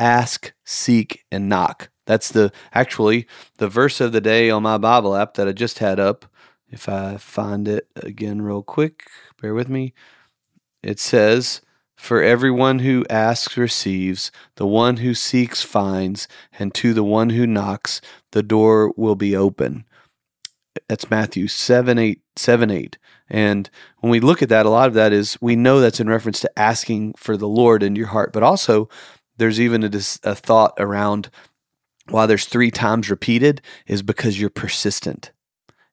ask, 0.00 0.52
seek, 0.64 1.24
and 1.30 1.48
knock. 1.48 1.90
That's 2.06 2.30
the 2.30 2.50
actually 2.72 3.28
the 3.58 3.68
verse 3.68 4.00
of 4.00 4.10
the 4.10 4.20
day 4.20 4.50
on 4.50 4.64
my 4.64 4.78
Bible 4.78 5.14
app 5.14 5.34
that 5.34 5.46
I 5.46 5.52
just 5.52 5.78
had 5.78 6.00
up. 6.00 6.26
If 6.70 6.88
I 6.88 7.18
find 7.18 7.68
it 7.68 7.86
again 7.94 8.42
real 8.42 8.64
quick, 8.64 9.04
bear 9.40 9.54
with 9.54 9.68
me. 9.68 9.94
It 10.82 10.98
says, 10.98 11.60
for 12.04 12.22
everyone 12.22 12.80
who 12.80 13.06
asks 13.08 13.56
receives, 13.56 14.30
the 14.56 14.66
one 14.66 14.98
who 14.98 15.14
seeks 15.14 15.62
finds, 15.62 16.28
and 16.58 16.74
to 16.74 16.92
the 16.92 17.02
one 17.02 17.30
who 17.30 17.46
knocks, 17.46 18.02
the 18.32 18.42
door 18.42 18.92
will 18.94 19.14
be 19.14 19.34
open. 19.34 19.86
That's 20.86 21.08
Matthew 21.08 21.48
7 21.48 21.96
8, 21.96 22.20
7 22.36 22.70
8. 22.70 22.98
And 23.30 23.70
when 24.00 24.10
we 24.10 24.20
look 24.20 24.42
at 24.42 24.50
that, 24.50 24.66
a 24.66 24.68
lot 24.68 24.88
of 24.88 24.92
that 24.92 25.14
is 25.14 25.38
we 25.40 25.56
know 25.56 25.80
that's 25.80 25.98
in 25.98 26.10
reference 26.10 26.40
to 26.40 26.58
asking 26.58 27.14
for 27.16 27.38
the 27.38 27.48
Lord 27.48 27.82
in 27.82 27.96
your 27.96 28.08
heart, 28.08 28.34
but 28.34 28.42
also 28.42 28.90
there's 29.38 29.58
even 29.58 29.82
a, 29.82 29.96
a 30.24 30.34
thought 30.34 30.74
around 30.78 31.30
why 32.10 32.26
there's 32.26 32.44
three 32.44 32.70
times 32.70 33.08
repeated 33.08 33.62
is 33.86 34.02
because 34.02 34.38
you're 34.38 34.50
persistent. 34.50 35.32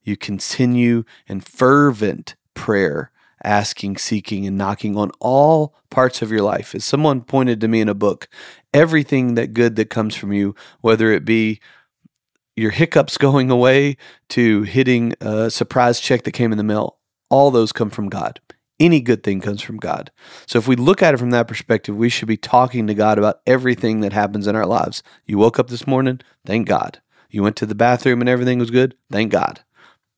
You 0.03 0.17
continue 0.17 1.05
in 1.27 1.39
fervent 1.39 2.35
prayer 2.53 3.11
asking, 3.43 3.97
seeking, 3.97 4.45
and 4.45 4.57
knocking 4.57 4.97
on 4.97 5.11
all 5.19 5.75
parts 5.89 6.21
of 6.21 6.31
your 6.31 6.41
life. 6.41 6.75
As 6.75 6.85
someone 6.85 7.21
pointed 7.21 7.61
to 7.61 7.67
me 7.67 7.81
in 7.81 7.89
a 7.89 7.93
book, 7.93 8.27
everything 8.73 9.35
that 9.35 9.53
good 9.53 9.75
that 9.75 9.89
comes 9.89 10.15
from 10.15 10.33
you, 10.33 10.55
whether 10.81 11.11
it 11.11 11.25
be 11.25 11.59
your 12.55 12.71
hiccups 12.71 13.17
going 13.17 13.49
away 13.49 13.97
to 14.29 14.63
hitting 14.63 15.13
a 15.21 15.49
surprise 15.49 15.99
check 15.99 16.23
that 16.23 16.31
came 16.31 16.51
in 16.51 16.57
the 16.57 16.63
mail, 16.63 16.97
all 17.29 17.51
those 17.51 17.71
come 17.71 17.89
from 17.89 18.09
God. 18.09 18.39
Any 18.79 18.99
good 18.99 19.23
thing 19.23 19.41
comes 19.41 19.61
from 19.61 19.77
God. 19.77 20.11
So 20.47 20.57
if 20.57 20.67
we 20.67 20.75
look 20.75 21.03
at 21.03 21.13
it 21.13 21.17
from 21.17 21.29
that 21.31 21.47
perspective, 21.47 21.95
we 21.95 22.09
should 22.09 22.27
be 22.27 22.37
talking 22.37 22.87
to 22.87 22.95
God 22.95 23.17
about 23.17 23.41
everything 23.45 24.01
that 24.01 24.11
happens 24.11 24.47
in 24.47 24.55
our 24.55 24.65
lives. 24.65 25.03
You 25.25 25.37
woke 25.37 25.59
up 25.59 25.69
this 25.69 25.85
morning, 25.85 26.21
thank 26.45 26.67
God. 26.67 26.99
You 27.29 27.43
went 27.43 27.55
to 27.57 27.65
the 27.65 27.75
bathroom 27.75 28.21
and 28.21 28.29
everything 28.29 28.59
was 28.59 28.71
good, 28.71 28.95
thank 29.09 29.31
God 29.31 29.61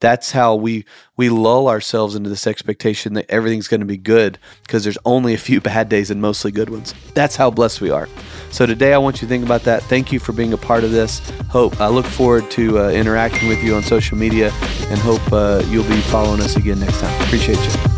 that's 0.03 0.31
how 0.31 0.53
we 0.53 0.83
we 1.15 1.29
lull 1.29 1.69
ourselves 1.69 2.13
into 2.13 2.29
this 2.29 2.45
expectation 2.45 3.13
that 3.13 3.25
everything's 3.29 3.69
going 3.69 3.79
to 3.79 3.85
be 3.85 3.95
good 3.95 4.37
because 4.63 4.83
there's 4.83 4.97
only 5.05 5.33
a 5.33 5.37
few 5.37 5.61
bad 5.71 5.87
days 5.87 6.11
and 6.11 6.21
mostly 6.21 6.51
good 6.51 6.69
ones. 6.69 6.93
That's 7.13 7.37
how 7.37 7.49
blessed 7.49 7.79
we 7.79 7.89
are. 7.89 8.09
So 8.51 8.65
today 8.65 8.93
I 8.93 8.97
want 8.97 9.21
you 9.21 9.27
to 9.27 9.29
think 9.29 9.45
about 9.45 9.63
that. 9.63 9.81
Thank 9.83 10.11
you 10.11 10.19
for 10.19 10.33
being 10.33 10.51
a 10.51 10.57
part 10.57 10.83
of 10.83 10.91
this. 10.91 11.19
Hope 11.49 11.79
I 11.79 11.87
look 11.87 12.05
forward 12.05 12.51
to 12.51 12.79
uh, 12.79 12.89
interacting 12.89 13.47
with 13.47 13.63
you 13.63 13.75
on 13.75 13.83
social 13.83 14.17
media 14.17 14.51
and 14.89 14.99
hope 14.99 15.21
uh, 15.31 15.63
you'll 15.69 15.87
be 15.87 16.01
following 16.01 16.41
us 16.41 16.57
again 16.57 16.81
next 16.81 16.99
time. 16.99 17.21
Appreciate 17.21 17.57
you. 17.57 17.92